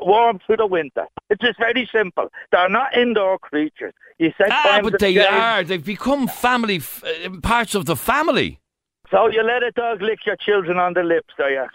warm 0.00 0.38
through 0.46 0.56
the 0.58 0.66
winter. 0.66 1.06
It's 1.30 1.40
just 1.40 1.58
very 1.58 1.88
simple. 1.90 2.28
They're 2.52 2.68
not 2.68 2.96
indoor 2.96 3.38
creatures. 3.38 3.92
You 4.18 4.32
said 4.38 4.48
Ah, 4.50 4.80
but 4.82 4.98
they 4.98 5.14
days. 5.14 5.26
are. 5.26 5.64
They've 5.64 5.84
become 5.84 6.28
family 6.28 6.76
f- 6.76 7.02
uh, 7.04 7.30
parts 7.42 7.74
of 7.74 7.86
the 7.86 7.96
family. 7.96 8.58
So 9.10 9.26
you 9.26 9.42
let 9.42 9.64
a 9.64 9.72
dog 9.72 10.02
lick 10.02 10.24
your 10.24 10.36
children 10.36 10.78
on 10.78 10.92
the 10.94 11.02
lips, 11.02 11.34
do 11.36 11.44
you? 11.48 11.66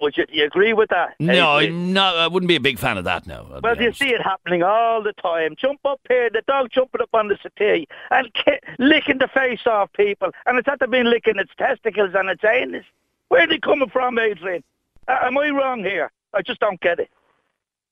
Would 0.00 0.16
you, 0.16 0.26
you 0.30 0.44
agree 0.44 0.72
with 0.74 0.90
that? 0.90 1.14
No, 1.18 1.58
Adrian? 1.58 1.96
I'm. 1.98 2.14
I 2.16 2.28
wouldn't 2.28 2.46
be 2.46 2.54
a 2.54 2.60
big 2.60 2.78
fan 2.78 2.96
of 2.98 3.02
that. 3.04 3.26
now. 3.26 3.48
I'll 3.52 3.60
Well, 3.60 3.76
you 3.82 3.92
see 3.92 4.10
it 4.10 4.22
happening 4.22 4.62
all 4.62 5.02
the 5.02 5.12
time. 5.14 5.56
Jump 5.58 5.80
up 5.84 6.00
here, 6.08 6.30
the 6.30 6.42
dog 6.46 6.68
jumping 6.70 7.00
up 7.00 7.08
on 7.12 7.26
the 7.26 7.36
settee 7.42 7.88
and 8.12 8.32
ki- 8.34 8.60
licking 8.78 9.18
the 9.18 9.26
face 9.26 9.66
off 9.66 9.92
people, 9.94 10.30
and 10.46 10.56
it's 10.56 10.68
had 10.68 10.78
to 10.80 10.86
be 10.86 11.02
licking 11.02 11.36
its 11.38 11.50
testicles 11.58 12.10
and 12.14 12.28
its 12.30 12.44
anus. 12.44 12.84
Where 13.28 13.42
are 13.42 13.46
they 13.48 13.58
coming 13.58 13.88
from, 13.88 14.16
Adrian? 14.20 14.62
Uh, 15.08 15.18
am 15.22 15.36
I 15.36 15.48
wrong 15.50 15.80
here? 15.82 16.12
I 16.34 16.42
just 16.42 16.60
don't 16.60 16.80
get 16.80 16.98
it. 16.98 17.10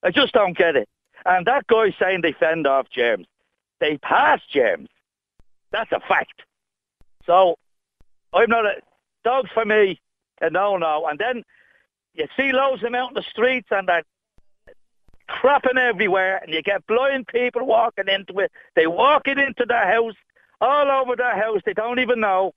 I 0.02 0.10
just 0.10 0.32
don't 0.32 0.56
get 0.56 0.76
it. 0.76 0.88
And 1.24 1.46
that 1.46 1.66
guy 1.68 1.94
saying 1.98 2.22
they 2.22 2.32
fend 2.32 2.66
off 2.66 2.88
germs, 2.90 3.26
they 3.80 3.98
pass 3.98 4.40
germs. 4.52 4.88
That's 5.70 5.92
a 5.92 6.00
fact. 6.00 6.42
So 7.26 7.56
I'm 8.32 8.50
not 8.50 8.66
a. 8.66 8.74
dog 9.24 9.46
for 9.54 9.64
me, 9.64 10.00
a 10.40 10.50
no 10.50 10.76
no. 10.76 11.06
And 11.08 11.18
then 11.18 11.44
you 12.14 12.26
see 12.36 12.52
loads 12.52 12.82
of 12.82 12.86
them 12.86 12.94
out 12.94 13.10
in 13.10 13.14
the 13.14 13.22
streets 13.22 13.68
and 13.70 13.88
they're 13.88 14.02
crapping 15.30 15.78
everywhere, 15.78 16.40
and 16.42 16.52
you 16.52 16.62
get 16.62 16.86
blind 16.86 17.26
people 17.28 17.64
walking 17.64 18.08
into 18.08 18.38
it. 18.40 18.52
They 18.74 18.86
walk 18.86 19.22
it 19.26 19.38
into 19.38 19.64
their 19.66 19.86
house, 19.86 20.14
all 20.60 20.90
over 20.90 21.16
their 21.16 21.36
house. 21.36 21.60
They 21.64 21.72
don't 21.72 22.00
even 22.00 22.20
know. 22.20 22.52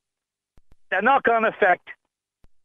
They're 0.91 1.01
not 1.01 1.23
going 1.23 1.43
to 1.43 1.49
affect. 1.49 1.89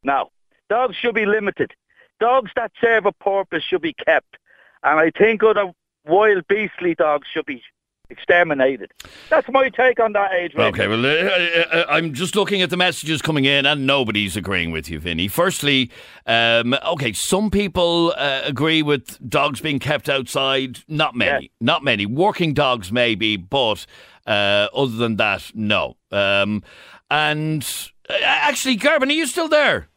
No, 0.03 0.29
dogs 0.69 0.95
should 0.95 1.15
be 1.15 1.25
limited. 1.25 1.73
Dogs 2.21 2.51
that 2.55 2.71
serve 2.79 3.05
a 3.07 3.11
purpose 3.11 3.63
should 3.63 3.81
be 3.81 3.93
kept, 3.93 4.37
and 4.83 4.99
I 4.99 5.09
think 5.09 5.43
other 5.43 5.73
wild 6.05 6.47
beastly 6.47 6.95
dogs 6.95 7.27
should 7.33 7.47
be 7.47 7.63
exterminated. 8.11 8.91
That's 9.29 9.49
my 9.49 9.69
take 9.69 9.99
on 9.99 10.13
that 10.13 10.31
age. 10.33 10.53
Okay, 10.55 10.87
well, 10.87 11.03
uh, 11.03 11.09
uh, 11.09 11.85
I'm 11.89 12.13
just 12.13 12.35
looking 12.35 12.61
at 12.61 12.69
the 12.69 12.77
messages 12.77 13.23
coming 13.23 13.45
in, 13.45 13.65
and 13.65 13.87
nobody's 13.87 14.37
agreeing 14.37 14.71
with 14.71 14.87
you, 14.87 14.99
Vinny. 14.99 15.27
Firstly, 15.27 15.89
um, 16.27 16.75
okay, 16.85 17.11
some 17.13 17.49
people 17.49 18.13
uh, 18.15 18.41
agree 18.43 18.83
with 18.83 19.17
dogs 19.27 19.59
being 19.59 19.79
kept 19.79 20.07
outside. 20.07 20.79
Not 20.87 21.15
many, 21.15 21.51
not 21.59 21.83
many. 21.83 22.05
Working 22.05 22.53
dogs, 22.53 22.91
maybe, 22.91 23.35
but 23.35 23.87
uh, 24.27 24.67
other 24.75 24.95
than 24.95 25.15
that, 25.15 25.51
no. 25.55 25.95
Um, 26.11 26.61
and 27.09 27.67
uh, 28.07 28.13
actually, 28.23 28.75
Garvin, 28.75 29.09
are 29.09 29.13
you 29.13 29.25
still 29.25 29.47
there? 29.47 29.87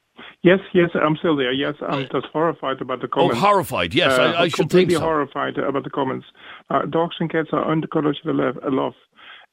Yes, 0.45 0.61
yes, 0.75 0.91
I'm 0.95 1.17
still 1.17 1.37
there. 1.37 1.53
Yes, 1.53 1.75
I'm 1.89 2.03
just 2.13 2.27
horrified 2.33 2.81
about 2.83 3.01
the 3.01 3.09
comments. 3.09 3.37
Oh, 3.37 3.41
comments. 3.41 3.41
horrified. 3.41 3.95
Yes, 3.95 4.13
Uh, 4.19 4.23
I, 4.23 4.27
I 4.27 4.43
I'm 4.43 4.51
should 4.51 4.71
think 4.71 4.91
completely 4.91 4.95
so. 4.97 5.01
horrified 5.01 5.57
about 5.57 5.85
the 5.85 5.91
comments. 5.91 6.27
Uh, 6.71 6.83
dogs 6.85 7.17
and 7.19 7.31
cats 7.33 7.49
are 7.53 7.65
unconditional 7.75 8.35
love, 8.37 8.59
love. 8.71 8.93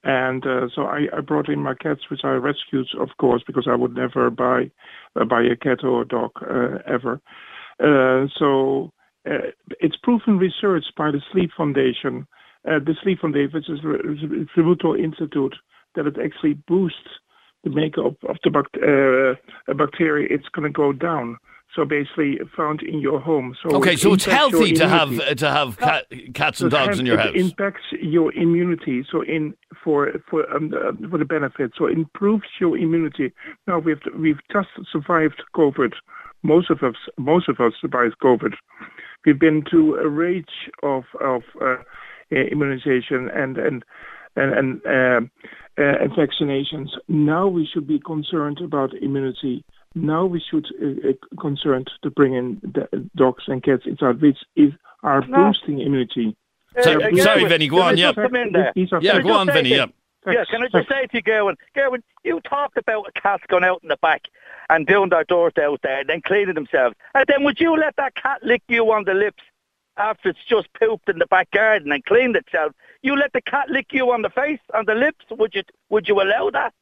and 0.04 0.46
uh, 0.46 0.68
so 0.76 0.80
I, 0.84 1.08
I 1.18 1.22
brought 1.22 1.48
in 1.48 1.60
my 1.64 1.76
cats, 1.76 2.02
which 2.12 2.22
I 2.26 2.32
rescued, 2.32 2.88
of 3.00 3.10
course, 3.20 3.42
because 3.48 3.68
I 3.70 3.76
would 3.76 3.96
never 3.96 4.30
buy 4.30 4.70
uh, 5.20 5.26
buy 5.34 5.44
a 5.44 5.56
cat 5.56 5.80
or 5.84 6.02
a 6.02 6.08
dog 6.18 6.32
uh, 6.42 6.80
ever. 6.96 7.22
Uh, 7.80 8.28
so 8.38 8.92
uh, 9.30 9.48
it's 9.80 9.96
proven 10.04 10.38
research 10.38 10.86
by 10.98 11.10
the 11.12 11.22
Sleep 11.32 11.52
Foundation, 11.56 12.28
uh, 12.70 12.80
the 12.80 12.96
Sleep 13.02 13.20
Foundation, 13.22 13.52
which 13.54 13.70
is 13.70 13.80
the 13.82 14.46
Tributo 14.54 15.00
Institute, 15.08 15.56
that 15.96 16.06
it 16.06 16.18
actually 16.24 16.56
boosts 16.68 17.12
the 17.64 17.70
makeup 17.70 18.16
of 18.28 18.38
the 18.44 18.50
bac- 18.50 18.82
uh, 19.70 19.74
bacteria. 19.74 20.28
It's 20.30 20.48
going 20.50 20.72
to 20.72 20.76
go 20.76 20.92
down. 20.94 21.38
So 21.76 21.86
basically, 21.86 22.38
found 22.58 22.82
in 22.82 23.00
your 23.00 23.22
home. 23.22 23.56
So 23.64 23.78
Okay, 23.78 23.94
it 23.94 24.00
so 24.00 24.12
it's 24.12 24.26
healthy 24.26 24.74
to 24.74 24.90
have 24.90 25.18
uh, 25.18 25.36
to 25.36 25.50
have 25.50 25.78
cat, 25.78 26.06
cats 26.34 26.60
and 26.60 26.70
So 26.70 26.78
dogs 26.78 27.00
in 27.00 27.06
your 27.06 27.18
house. 27.18 27.32
it 27.34 27.40
impacts 27.40 27.84
your 28.02 28.34
immunity. 28.34 29.06
So 29.10 29.22
in 29.22 29.54
for 29.82 30.12
for 30.30 30.54
um, 30.54 30.74
uh, 30.74 30.92
for 31.10 31.18
the 31.18 31.24
benefit. 31.24 31.72
So 31.78 31.86
it 31.86 31.94
improves 31.94 32.44
your 32.60 32.78
immunity. 32.78 33.32
Now 33.68 33.80
we've 33.80 34.02
we've 34.20 34.40
just 34.52 34.68
survived 34.92 35.42
COVID. 35.56 35.94
Most 36.44 36.70
of 36.70 36.84
us 36.84 36.96
most 37.18 37.48
of 37.48 37.62
us 37.62 37.72
survived 37.80 38.16
COVID. 38.22 38.54
We've 39.26 39.40
been 39.40 39.64
to 39.72 39.96
a 39.96 40.10
range 40.10 40.70
of 40.84 41.04
of 41.22 41.44
uh, 41.62 41.78
uh, 42.34 42.36
immunization 42.52 43.30
and 43.34 43.58
and 43.58 43.86
and 44.36 44.54
and, 44.54 44.86
um 44.86 45.32
uh, 45.78 45.84
and 46.04 46.12
vaccinations. 46.12 46.90
Now 47.08 47.48
we 47.48 47.66
should 47.66 47.88
be 47.88 48.00
concerned 48.00 48.60
about 48.62 48.94
immunity. 48.94 49.64
Now 49.96 50.26
we 50.26 50.40
should 50.50 50.68
uh, 50.82 51.10
uh, 51.10 51.42
concerned 51.42 51.90
to 52.04 52.10
bring 52.12 52.34
in 52.34 52.60
the 52.62 53.10
dogs 53.16 53.44
and 53.48 53.64
cats 53.64 53.84
inside, 53.86 54.22
which 54.22 54.38
is 54.56 54.72
are 55.04 55.22
No. 55.28 55.38
boosting 55.48 55.80
immunity. 55.80 56.36
So- 56.82 57.00
Uh, 57.02 57.16
sorry, 57.18 57.42
Gerwin, 57.44 57.50
Vinny, 57.50 57.68
go 57.68 57.82
on, 57.82 57.98
yeah. 57.98 58.14
Come 58.14 58.36
in 58.36 58.52
there. 58.54 58.72
Yeah, 58.76 59.22
go 59.22 59.34
on, 59.34 59.48
say 59.48 59.54
Vinny. 59.54 59.70
to- 59.72 59.76
Yeah. 59.76 59.86
Yeah, 60.34 60.46
can 60.46 60.62
I 60.64 60.68
just 60.68 60.88
say 60.88 61.08
to 61.08 61.18
you, 61.18 61.24
Gerwin, 61.24 61.56
Gerwin, 61.76 62.02
you 62.24 62.40
talked 62.42 62.78
about 62.78 63.08
a 63.08 63.20
cat 63.20 63.42
going 63.48 63.64
out 63.64 63.80
in 63.82 63.90
the 63.90 63.98
back 64.04 64.22
and 64.70 64.86
doing 64.86 65.10
their 65.10 65.24
doors 65.24 65.54
out 65.60 65.82
there 65.82 66.02
and 66.02 66.10
then 66.10 66.22
cleaning 66.22 66.54
themselves. 66.54 66.96
And 67.16 67.26
then 67.28 67.44
would 67.44 67.60
you 67.60 67.76
let 67.76 67.96
that 67.96 68.14
cat 68.16 68.44
lick 68.44 68.62
you 68.68 68.92
on 68.92 69.06
the 69.06 69.16
lips 69.16 69.42
after 69.98 70.30
it's 70.30 70.46
just 70.48 70.72
pooped 70.74 71.10
in 71.10 71.18
the 71.18 71.26
back 71.26 71.50
garden 71.52 71.92
and 71.92 72.06
cleaned 72.06 72.36
itself? 72.36 72.72
You 73.02 73.16
let 73.16 73.34
the 73.34 73.42
cat 73.42 73.70
lick 73.70 73.88
you 73.92 74.12
on 74.12 74.22
the 74.22 74.30
face, 74.30 74.60
on 74.74 74.86
the 74.86 74.94
lips? 74.94 75.26
Would 75.32 75.54
you 75.56 75.64
Would 75.90 76.08
you 76.08 76.22
allow 76.22 76.50
that? 76.52 76.74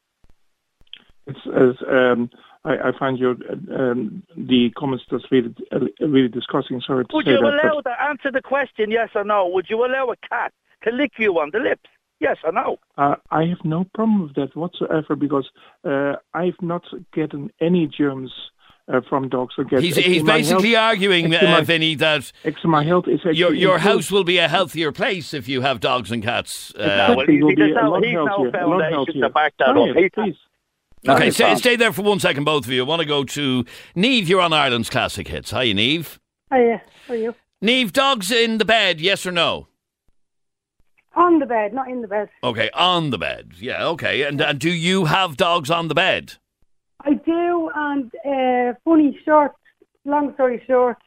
It's, 1.26 1.38
as, 1.46 1.76
um, 1.88 2.30
I, 2.64 2.88
I 2.88 2.98
find 2.98 3.18
your 3.18 3.36
um, 3.74 4.22
the 4.36 4.70
comments 4.76 5.04
that's 5.10 5.24
really 5.30 5.54
really 6.00 6.28
disgusting. 6.28 6.80
Sorry 6.86 7.04
to 7.04 7.16
Would 7.16 7.26
say 7.26 7.32
you 7.32 7.38
that. 7.38 7.64
allow 7.64 7.80
that? 7.84 8.00
Answer 8.00 8.30
the 8.30 8.42
question, 8.42 8.90
yes 8.90 9.10
or 9.14 9.24
no. 9.24 9.48
Would 9.48 9.66
you 9.70 9.84
allow 9.84 10.10
a 10.10 10.16
cat 10.28 10.52
to 10.84 10.90
lick 10.90 11.12
you 11.18 11.38
on 11.38 11.50
the 11.52 11.58
lips? 11.58 11.88
Yes 12.20 12.36
or 12.44 12.52
no? 12.52 12.78
Uh, 12.98 13.16
I 13.30 13.44
have 13.46 13.64
no 13.64 13.86
problem 13.94 14.22
with 14.22 14.34
that 14.34 14.54
whatsoever 14.54 15.16
because 15.16 15.48
uh, 15.84 16.16
I've 16.34 16.60
not 16.60 16.82
gotten 17.14 17.50
any 17.62 17.86
germs 17.86 18.30
uh, 18.88 19.00
from 19.08 19.28
dogs 19.28 19.54
or 19.58 19.64
cats. 19.64 19.82
He's, 19.82 19.96
he's 19.96 20.22
basically 20.22 20.72
health, 20.72 20.90
arguing, 20.90 21.32
actually, 21.34 21.48
uh, 21.48 21.50
my- 21.58 21.60
Vinny, 21.62 21.94
that 21.96 22.32
actually 22.44 22.70
my 22.70 22.84
health 22.84 23.06
is 23.08 23.20
your 23.36 23.52
your 23.54 23.78
house 23.78 24.10
will 24.10 24.24
be 24.24 24.38
a 24.38 24.48
healthier 24.48 24.92
place 24.92 25.32
if 25.34 25.48
you 25.48 25.60
have 25.62 25.80
dogs 25.80 26.10
and 26.10 26.22
cats. 26.22 26.72
Uh, 26.74 26.78
No, 26.86 26.86
well, 26.86 27.10
Exactly, 27.20 27.34
you 27.36 27.44
will 27.46 27.54
be 27.56 27.62
a 27.62 27.66
he's 27.66 27.74
no 27.74 27.80
healthier, 27.92 28.18
a 28.20 28.22
lot 28.22 28.52
foundation 28.52 28.92
healthier. 28.92 29.22
to 29.22 29.30
back 29.30 29.54
that 29.58 29.74
Go 29.74 29.90
up. 29.90 29.96
ahead, 29.96 30.12
please. 30.12 30.36
okay, 31.08 31.30
stay, 31.30 31.54
stay 31.56 31.76
there 31.76 31.92
for 31.92 32.02
one 32.02 32.20
second, 32.20 32.44
both 32.44 32.64
of 32.66 32.70
you. 32.72 32.84
I 32.84 32.86
want 32.86 33.00
to 33.00 33.06
go 33.06 33.24
to 33.24 33.64
Neve. 33.94 34.28
You're 34.28 34.40
on 34.40 34.52
Ireland's 34.52 34.90
Classic 34.90 35.26
Hits. 35.26 35.50
Hi, 35.52 35.72
Neve. 35.72 36.18
Hiya, 36.52 36.82
how 37.06 37.14
are 37.14 37.16
you? 37.16 37.34
Neve, 37.62 37.92
dogs 37.92 38.30
in 38.32 38.58
the 38.58 38.64
bed, 38.64 39.00
yes 39.00 39.24
or 39.26 39.32
no? 39.32 39.68
On 41.16 41.38
the 41.40 41.46
bed, 41.46 41.74
not 41.74 41.88
in 41.88 42.02
the 42.02 42.08
bed. 42.08 42.28
Okay, 42.42 42.70
on 42.72 43.10
the 43.10 43.18
bed. 43.18 43.52
Yeah, 43.58 43.84
okay. 43.88 44.22
And, 44.22 44.40
and 44.40 44.58
do 44.58 44.70
you 44.70 45.06
have 45.06 45.36
dogs 45.36 45.70
on 45.70 45.88
the 45.88 45.94
bed? 45.94 46.34
I 47.04 47.14
do, 47.14 47.70
and 47.74 48.12
uh, 48.26 48.78
funny 48.84 49.18
short, 49.24 49.52
long 50.04 50.34
story 50.34 50.62
short, 50.66 50.98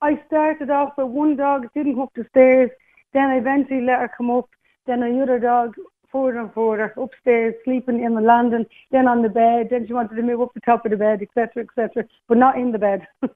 I 0.00 0.20
started 0.26 0.70
off 0.70 0.92
with 0.96 1.08
one 1.08 1.36
dog, 1.36 1.66
didn't 1.74 1.94
go 1.94 2.04
up 2.04 2.12
the 2.14 2.26
stairs, 2.30 2.70
then 3.12 3.24
I 3.30 3.38
eventually 3.38 3.82
let 3.82 4.00
her 4.00 4.10
come 4.16 4.30
up, 4.30 4.48
then 4.86 5.02
another 5.02 5.38
dog 5.38 5.74
further 6.10 6.38
and 6.38 6.52
further, 6.54 6.94
upstairs, 6.96 7.54
sleeping 7.64 8.02
in 8.02 8.14
the 8.14 8.20
landing, 8.20 8.66
then 8.90 9.06
on 9.06 9.22
the 9.22 9.28
bed, 9.28 9.68
then 9.70 9.86
she 9.86 9.92
wanted 9.92 10.16
to 10.16 10.22
move 10.22 10.40
up 10.40 10.54
the 10.54 10.60
top 10.60 10.84
of 10.84 10.90
the 10.90 10.96
bed, 10.96 11.20
etc., 11.22 11.64
etc., 11.64 12.04
but 12.28 12.38
not 12.38 12.56
in 12.58 12.72
the 12.72 12.78
bed. 12.78 13.06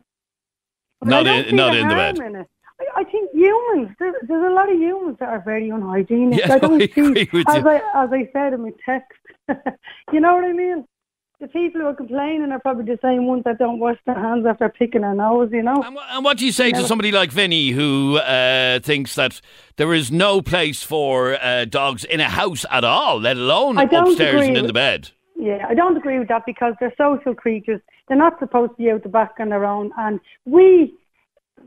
Not 1.05 1.27
in- 1.27 1.57
not 1.57 1.73
the 1.73 1.81
in 1.81 1.88
the 1.88 1.95
bed. 1.97 2.19
in. 2.19 2.47
I, 2.95 3.03
think 3.03 3.33
humans, 3.33 3.91
there's, 3.99 4.15
there's 4.23 4.53
a 4.53 4.55
lot 4.55 4.71
of 4.71 4.79
humans 4.79 5.17
that 5.19 5.31
are 5.31 5.43
very 5.45 5.69
unhygienic. 5.69 6.38
Yeah, 6.38 6.55
I 6.55 6.59
don't 6.61 6.81
I 6.81 6.87
see, 6.87 7.23
as 7.23 7.29
you. 7.33 7.69
I, 7.69 8.05
as 8.05 8.11
I 8.12 8.29
said 8.33 8.53
in 8.53 8.62
my 8.62 8.71
text, 8.87 9.19
you 10.12 10.21
know 10.21 10.37
what 10.37 10.45
I 10.45 10.53
mean? 10.53 10.87
The 11.42 11.48
people 11.48 11.81
who 11.81 11.88
are 11.88 11.94
complaining 11.94 12.52
are 12.52 12.61
probably 12.61 12.85
the 12.85 13.00
same 13.02 13.26
ones 13.26 13.42
that 13.46 13.59
don't 13.59 13.81
wash 13.81 13.98
their 14.07 14.14
hands 14.14 14.46
after 14.46 14.68
picking 14.68 15.00
their 15.00 15.12
nose, 15.12 15.50
you 15.50 15.61
know? 15.61 15.83
And, 15.83 15.98
and 16.11 16.24
what 16.24 16.38
do 16.38 16.46
you 16.46 16.52
say 16.52 16.70
to 16.70 16.85
somebody 16.85 17.11
like 17.11 17.33
Vinny 17.33 17.70
who 17.70 18.18
uh, 18.18 18.78
thinks 18.78 19.16
that 19.16 19.40
there 19.74 19.92
is 19.92 20.12
no 20.12 20.40
place 20.40 20.85
for 20.85 21.35
uh, 21.35 21.64
dogs 21.64 22.05
in 22.05 22.20
a 22.20 22.28
house 22.28 22.64
at 22.70 22.85
all, 22.85 23.18
let 23.18 23.37
alone 23.37 23.76
upstairs 23.76 24.35
agree 24.35 24.46
and 24.46 24.57
in 24.57 24.66
the 24.68 24.72
bed? 24.72 25.11
Yeah, 25.35 25.66
I 25.68 25.74
don't 25.74 25.96
agree 25.96 26.20
with 26.20 26.28
that 26.28 26.46
because 26.46 26.74
they're 26.78 26.94
social 26.96 27.35
creatures. 27.35 27.81
They're 28.07 28.16
not 28.16 28.38
supposed 28.38 28.76
to 28.76 28.76
be 28.76 28.92
out 28.92 29.02
the 29.02 29.09
back 29.09 29.33
on 29.40 29.48
their 29.48 29.64
own. 29.64 29.90
And 29.98 30.20
we, 30.44 30.94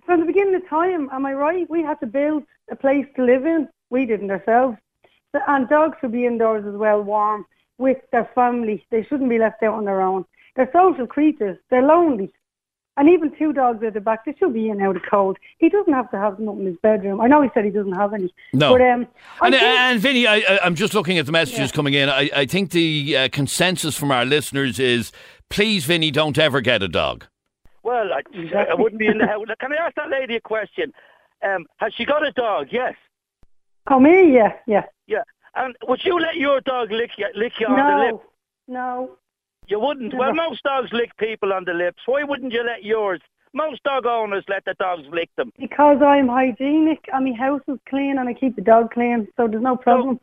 from 0.06 0.22
the 0.22 0.26
beginning 0.26 0.56
of 0.56 0.66
time, 0.70 1.10
am 1.12 1.26
I 1.26 1.34
right? 1.34 1.70
We 1.70 1.84
had 1.84 2.00
to 2.00 2.08
build 2.08 2.44
a 2.72 2.78
place 2.78 3.08
to 3.18 3.26
live 3.26 3.46
in. 3.46 3.68
We 3.90 4.06
didn't 4.06 4.32
ourselves. 4.32 4.78
And 5.34 5.68
dogs 5.68 5.98
should 6.00 6.14
be 6.14 6.26
indoors 6.26 6.64
as 6.66 6.76
well, 6.76 7.02
warm, 7.02 7.46
with 7.78 7.98
their 8.12 8.30
family. 8.36 8.86
They 8.92 9.04
shouldn't 9.04 9.30
be 9.30 9.38
left 9.40 9.62
out 9.64 9.74
on 9.76 9.86
their 9.86 10.02
own. 10.02 10.26
They're 10.56 10.70
social 10.72 11.08
creatures. 11.08 11.58
They're 11.70 11.82
lonely. 11.86 12.32
And 12.98 13.10
even 13.10 13.36
two 13.38 13.52
dogs 13.52 13.84
at 13.84 13.94
the 13.94 14.00
back, 14.00 14.24
they 14.24 14.34
should 14.40 14.54
be 14.54 14.70
in 14.70 14.82
out 14.82 14.96
of 14.96 15.02
cold. 15.10 15.38
He 15.58 15.68
doesn't 15.68 15.92
have 15.92 16.10
to 16.12 16.18
have 16.18 16.38
them 16.38 16.48
up 16.48 16.56
in 16.58 16.66
his 16.66 16.78
bedroom. 16.82 17.20
I 17.20 17.28
know 17.28 17.42
he 17.42 17.50
said 17.54 17.66
he 17.66 17.70
doesn't 17.72 17.92
have 17.92 18.14
any. 18.14 18.34
No. 18.54 18.72
But, 18.72 18.82
um, 18.82 19.06
And, 19.42 19.54
think- 19.54 19.62
and 19.64 20.00
Vinny, 20.00 20.26
I, 20.26 20.36
I, 20.38 20.60
I'm 20.64 20.76
just 20.76 20.94
looking 20.94 21.18
at 21.18 21.26
the 21.26 21.34
messages 21.34 21.72
Yeah. 21.72 21.76
coming 21.76 21.94
in. 21.94 22.08
I, 22.08 22.30
I 22.34 22.46
think 22.46 22.72
the 22.72 23.18
uh, 23.18 23.30
consensus 23.34 23.98
from 23.98 24.12
our 24.12 24.24
listeners 24.24 24.80
is 24.80 25.12
please, 25.50 25.84
Vinny, 25.84 26.10
don't 26.10 26.38
ever 26.38 26.62
get 26.62 26.82
a 26.84 26.88
dog. 26.88 27.26
Well, 27.84 28.08
I, 28.14 28.22
I 28.70 28.74
wouldn't 28.76 28.98
be 29.00 29.08
in 29.08 29.18
the 29.18 29.28
house. 29.34 29.46
Can 29.60 29.74
I 29.74 29.76
ask 29.76 29.96
that 29.96 30.10
lady 30.10 30.38
a 30.38 30.42
question? 30.42 30.94
Um, 31.44 31.66
has 31.78 31.94
she 31.94 32.06
got 32.06 32.26
a 32.26 32.32
dog? 32.32 32.68
Yes. 32.72 32.94
oh, 33.88 34.00
me? 34.00 34.34
Yeah, 34.34 34.54
yeah. 34.68 34.84
Yeah. 35.06 35.24
And 35.56 35.76
would 35.88 36.04
you 36.04 36.20
let 36.20 36.36
your 36.36 36.62
dog 36.62 36.92
lick 36.92 37.12
you, 37.18 37.28
lick 37.36 37.54
you 37.60 37.68
on 37.68 37.76
the 37.76 38.06
lip? 38.06 38.22
No, 38.68 38.82
no. 38.82 39.18
You 39.68 39.80
wouldn't. 39.80 40.14
Never. 40.14 40.18
Well, 40.18 40.34
most 40.34 40.64
dogs 40.64 40.90
lick 40.92 41.16
people 41.18 41.54
on 41.54 41.66
the 41.66 41.74
lips. 41.74 42.02
Why 42.06 42.24
wouldn't 42.24 42.52
you 42.54 42.64
let 42.64 42.84
yours? 42.84 43.22
Most 43.54 43.82
dog 43.84 44.06
owners 44.06 44.44
let 44.50 44.66
the 44.66 44.76
dogs 44.80 45.04
lick 45.12 45.30
them. 45.38 45.52
Because 45.58 46.02
I'm 46.06 46.28
hygienic 46.28 47.06
and 47.14 47.26
my 47.26 47.32
house 47.32 47.62
is 47.68 47.80
clean 47.88 48.18
and 48.20 48.28
I 48.28 48.34
keep 48.34 48.56
the 48.58 48.62
dog 48.62 48.92
clean, 48.92 49.28
so 49.38 49.48
there's 49.48 49.64
no 49.64 49.78
problem. 49.78 50.20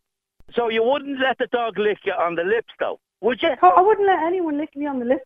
So 0.55 0.69
you 0.69 0.85
wouldn't 0.85 1.19
let 1.19 1.39
the 1.39 1.47
dog 1.47 1.79
lick 1.79 1.99
you 2.05 2.13
on 2.13 2.35
the 2.35 2.45
lips, 2.45 2.69
though, 2.79 3.01
would 3.23 3.43
you? 3.43 3.49
I 3.63 3.81
wouldn't 3.81 4.07
let 4.07 4.23
anyone 4.23 4.59
lick 4.59 4.77
me 4.77 4.87
on 4.87 4.99
the 4.99 5.07
lips. 5.07 5.25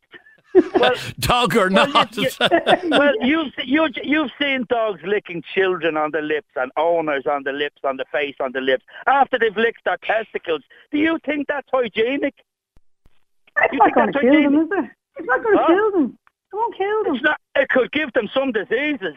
Well, 0.55 0.95
Dog 1.19 1.57
or 1.57 1.69
well, 1.71 1.89
not? 1.89 2.17
you, 2.17 2.23
you, 2.25 2.31
well, 2.91 3.13
you've 3.27 3.53
you, 3.65 3.89
you've 4.03 4.31
seen 4.41 4.65
dogs 4.69 5.01
licking 5.05 5.43
children 5.55 5.97
on 5.97 6.11
the 6.13 6.21
lips 6.23 6.49
and 6.57 6.73
owners 6.77 7.27
on 7.27 7.43
the 7.45 7.53
lips, 7.53 7.83
on 7.85 7.97
the 7.99 8.05
face, 8.11 8.37
on 8.41 8.53
the 8.53 8.61
lips 8.61 8.85
after 9.07 9.39
they've 9.39 9.57
licked 9.57 9.85
their 9.85 9.99
testicles. 9.99 10.63
Do 10.91 10.99
you 10.99 11.19
think 11.25 11.47
that's 11.49 11.69
hygienic? 11.73 12.35
It's 13.59 13.73
You 13.73 13.79
not 13.79 13.95
going 13.95 14.13
to 14.13 14.19
that's 14.19 14.23
kill 14.25 14.43
them, 14.43 14.55
is 14.63 14.69
it? 14.73 14.91
It's 15.19 15.27
not 15.29 15.43
going 15.43 15.59
to 15.59 15.67
kill 15.67 15.91
them. 15.93 16.19
It 16.53 16.57
won't 16.57 16.77
kill 16.77 17.05
them. 17.05 17.15
It's 17.17 17.25
not. 17.25 17.41
It 17.57 17.69
could 17.69 17.93
give 17.93 18.13
them 18.13 18.29
some 18.33 18.53
diseases. 18.53 19.15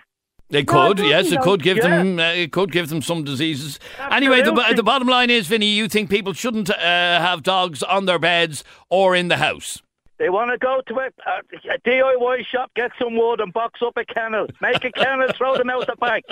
They 0.52 0.64
could, 0.64 1.00
it 1.00 1.06
yes, 1.06 1.26
doesn't, 1.26 1.38
it 1.40 1.44
could 1.44 1.62
give 1.62 1.78
Yeah. 1.78 1.98
them, 1.98 2.20
uh, 2.20 2.32
it 2.32 2.52
could 2.52 2.72
give 2.72 2.90
them 2.90 3.04
some 3.04 3.24
diseases. 3.24 3.80
Anyway, 4.10 4.42
the, 4.42 4.52
the 4.76 4.82
bottom 4.82 5.08
line 5.08 5.30
is, 5.30 5.46
Vinny, 5.46 5.68
you 5.68 5.88
think 5.88 6.10
people 6.10 6.34
shouldn't 6.34 6.72
uh, 6.72 6.76
have 6.80 7.44
dogs 7.44 7.84
on 7.84 8.06
their 8.06 8.18
beds 8.18 8.64
or 8.90 9.16
in 9.16 9.28
the 9.28 9.38
house. 9.38 9.84
They 10.20 10.30
want 10.30 10.52
to 10.52 10.58
go 10.58 10.82
to 10.86 11.00
a, 11.00 11.06
a, 11.26 11.74
a 11.74 11.80
DIY 11.80 12.46
shop, 12.46 12.72
get 12.76 12.92
some 13.00 13.18
wood, 13.18 13.40
and 13.40 13.54
box 13.54 13.82
up 13.82 13.96
a 13.96 14.04
kennel. 14.04 14.48
Make 14.62 14.84
a 14.84 14.92
kennel, 14.92 15.30
throw 15.36 15.58
them 15.58 15.70
out 15.70 15.88
the 15.88 15.96
back. 15.96 16.24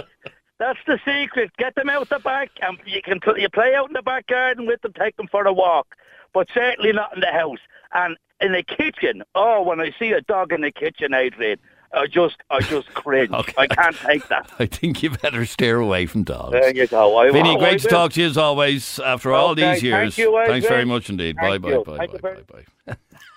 That's 0.60 0.80
the 0.86 1.00
secret. 1.06 1.52
Get 1.58 1.76
them 1.76 1.89
out 1.89 2.10
the 2.10 2.19
back, 2.19 2.52
and 2.62 2.78
you 2.86 3.02
can 3.02 3.19
you 3.38 3.50
play 3.50 3.73
out 3.73 3.88
in 3.88 3.93
the 3.93 4.02
back 4.02 4.28
garden 4.28 4.65
with 4.65 4.82
them, 4.82 4.93
take 4.93 5.15
them 5.15 5.28
for 5.28 5.45
a 5.47 5.54
walk, 5.54 5.95
but 6.34 6.47
certainly 6.54 6.91
not 6.91 7.13
in 7.15 7.21
the 7.21 7.32
house. 7.32 7.60
And 7.93 8.17
in 8.41 8.52
the 8.52 8.63
kitchen, 8.63 9.23
oh, 9.36 9.63
when 9.63 9.80
I 9.80 9.93
see 9.97 10.12
a 10.12 10.21
dog 10.21 10.52
in 10.52 10.62
the 10.62 10.71
kitchen, 10.71 11.13
Adrian, 11.13 11.60
I 11.93 12.08
just 12.08 12.38
I 12.50 12.60
just 12.60 12.93
cringe. 12.93 13.32
Okay. 13.34 13.54
I 13.58 13.67
can't 13.67 13.95
take 13.95 14.28
that. 14.28 14.52
I 14.60 14.65
think 14.65 15.02
you 15.02 15.12
better 15.12 15.45
steer 15.45 15.80
away 15.80 16.08
from 16.08 16.23
dogs. 16.23 16.52
There 16.52 16.76
you 16.76 16.88
go. 16.88 17.17
I, 17.17 17.32
Vinny, 17.32 17.58
great 17.58 17.80
to 17.82 17.88
talk 17.88 18.13
to 18.13 18.21
you 18.21 18.28
as 18.28 18.38
always 18.38 19.00
after 19.00 19.32
all 19.32 19.56
these 19.56 19.82
years. 19.82 20.15
thank 20.15 20.17
you, 20.17 20.43
Thanks 20.45 20.67
very 20.67 20.86
much 20.86 21.10
indeed. 21.10 21.38
Thank 21.39 21.62
bye, 21.62 21.78
bye, 21.78 21.84
bye, 21.84 21.97
bye, 21.97 22.13
you 22.13 22.19
bye, 22.19 22.63
bye. 22.88 22.95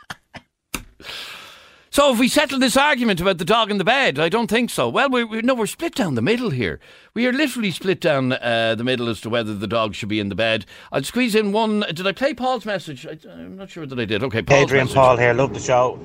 So, 1.92 2.12
if 2.12 2.20
we 2.20 2.28
settle 2.28 2.60
this 2.60 2.76
argument 2.76 3.20
about 3.20 3.38
the 3.38 3.44
dog 3.44 3.68
in 3.68 3.78
the 3.78 3.84
bed, 3.84 4.20
I 4.20 4.28
don't 4.28 4.46
think 4.46 4.70
so. 4.70 4.88
Well, 4.88 5.10
we, 5.10 5.24
we 5.24 5.42
no, 5.42 5.54
we're 5.54 5.66
split 5.66 5.96
down 5.96 6.14
the 6.14 6.22
middle 6.22 6.50
here. 6.50 6.78
We 7.14 7.26
are 7.26 7.32
literally 7.32 7.72
split 7.72 8.00
down 8.00 8.32
uh, 8.32 8.76
the 8.76 8.84
middle 8.84 9.08
as 9.08 9.20
to 9.22 9.28
whether 9.28 9.54
the 9.54 9.66
dog 9.66 9.96
should 9.96 10.08
be 10.08 10.20
in 10.20 10.28
the 10.28 10.36
bed. 10.36 10.66
I'll 10.92 11.02
squeeze 11.02 11.34
in 11.34 11.50
one. 11.50 11.80
Did 11.92 12.06
I 12.06 12.12
play 12.12 12.32
Paul's 12.32 12.64
message? 12.64 13.06
I, 13.06 13.18
I'm 13.28 13.56
not 13.56 13.70
sure 13.70 13.86
that 13.86 13.98
I 13.98 14.04
did. 14.04 14.22
Okay, 14.22 14.40
Paul's 14.40 14.62
Adrian 14.62 14.84
message. 14.84 14.94
Paul 14.94 15.16
here, 15.16 15.34
love 15.34 15.52
the 15.52 15.58
show. 15.58 15.98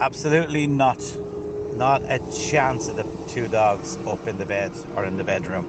Absolutely 0.00 0.68
not. 0.68 1.02
Not 1.74 2.02
a 2.02 2.18
chance 2.32 2.86
of 2.86 2.94
the 2.94 3.04
two 3.28 3.48
dogs 3.48 3.96
up 4.06 4.28
in 4.28 4.38
the 4.38 4.46
bed 4.46 4.72
or 4.94 5.04
in 5.04 5.16
the 5.16 5.24
bedroom. 5.24 5.66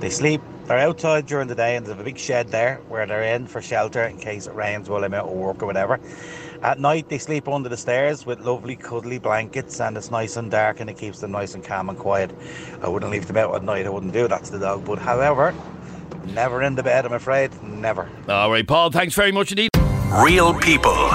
They 0.00 0.10
sleep, 0.10 0.40
they're 0.66 0.78
outside 0.78 1.26
during 1.26 1.48
the 1.48 1.54
day 1.54 1.76
and 1.76 1.86
there's 1.86 1.98
a 1.98 2.02
big 2.02 2.18
shed 2.18 2.48
there 2.48 2.80
where 2.88 3.06
they're 3.06 3.22
in 3.34 3.46
for 3.46 3.62
shelter 3.62 4.02
in 4.02 4.18
case 4.18 4.46
it 4.48 4.54
rains 4.54 4.88
while 4.88 5.04
I'm 5.04 5.14
out 5.14 5.26
at 5.26 5.34
work 5.34 5.62
or 5.62 5.66
whatever. 5.66 6.00
At 6.62 6.78
night 6.78 7.08
they 7.08 7.18
sleep 7.18 7.48
under 7.48 7.68
the 7.68 7.76
stairs 7.76 8.24
with 8.24 8.40
lovely 8.40 8.76
cuddly 8.76 9.18
blankets 9.18 9.80
and 9.80 9.96
it's 9.96 10.12
nice 10.12 10.36
and 10.36 10.48
dark 10.48 10.78
and 10.78 10.88
it 10.88 10.96
keeps 10.96 11.20
them 11.20 11.32
nice 11.32 11.54
and 11.54 11.64
calm 11.64 11.88
and 11.88 11.98
quiet. 11.98 12.30
I 12.82 12.88
wouldn't 12.88 13.10
leave 13.10 13.26
them 13.26 13.36
out 13.36 13.54
at 13.54 13.64
night, 13.64 13.84
I 13.84 13.88
wouldn't 13.88 14.12
do 14.12 14.28
that 14.28 14.44
to 14.44 14.52
the 14.52 14.60
dog. 14.60 14.84
But 14.84 15.00
however, 15.00 15.52
never 16.26 16.62
in 16.62 16.76
the 16.76 16.82
bed 16.84 17.04
I'm 17.04 17.14
afraid. 17.14 17.50
Never. 17.64 18.08
All 18.28 18.50
right, 18.50 18.66
Paul, 18.66 18.92
thanks 18.92 19.14
very 19.16 19.32
much 19.32 19.50
indeed. 19.50 19.70
Real 20.22 20.54
people, 20.54 21.10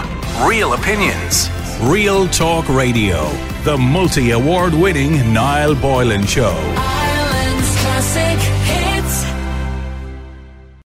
real 0.46 0.74
opinions. 0.74 1.50
Real 1.84 2.28
Talk 2.28 2.68
Radio. 2.68 3.30
The 3.64 3.78
multi 3.78 4.32
award 4.32 4.74
winning 4.74 5.32
Niall 5.32 5.76
Boylan 5.76 6.26
Show. 6.26 6.56
Ireland's 6.76 7.76
classic 7.82 8.57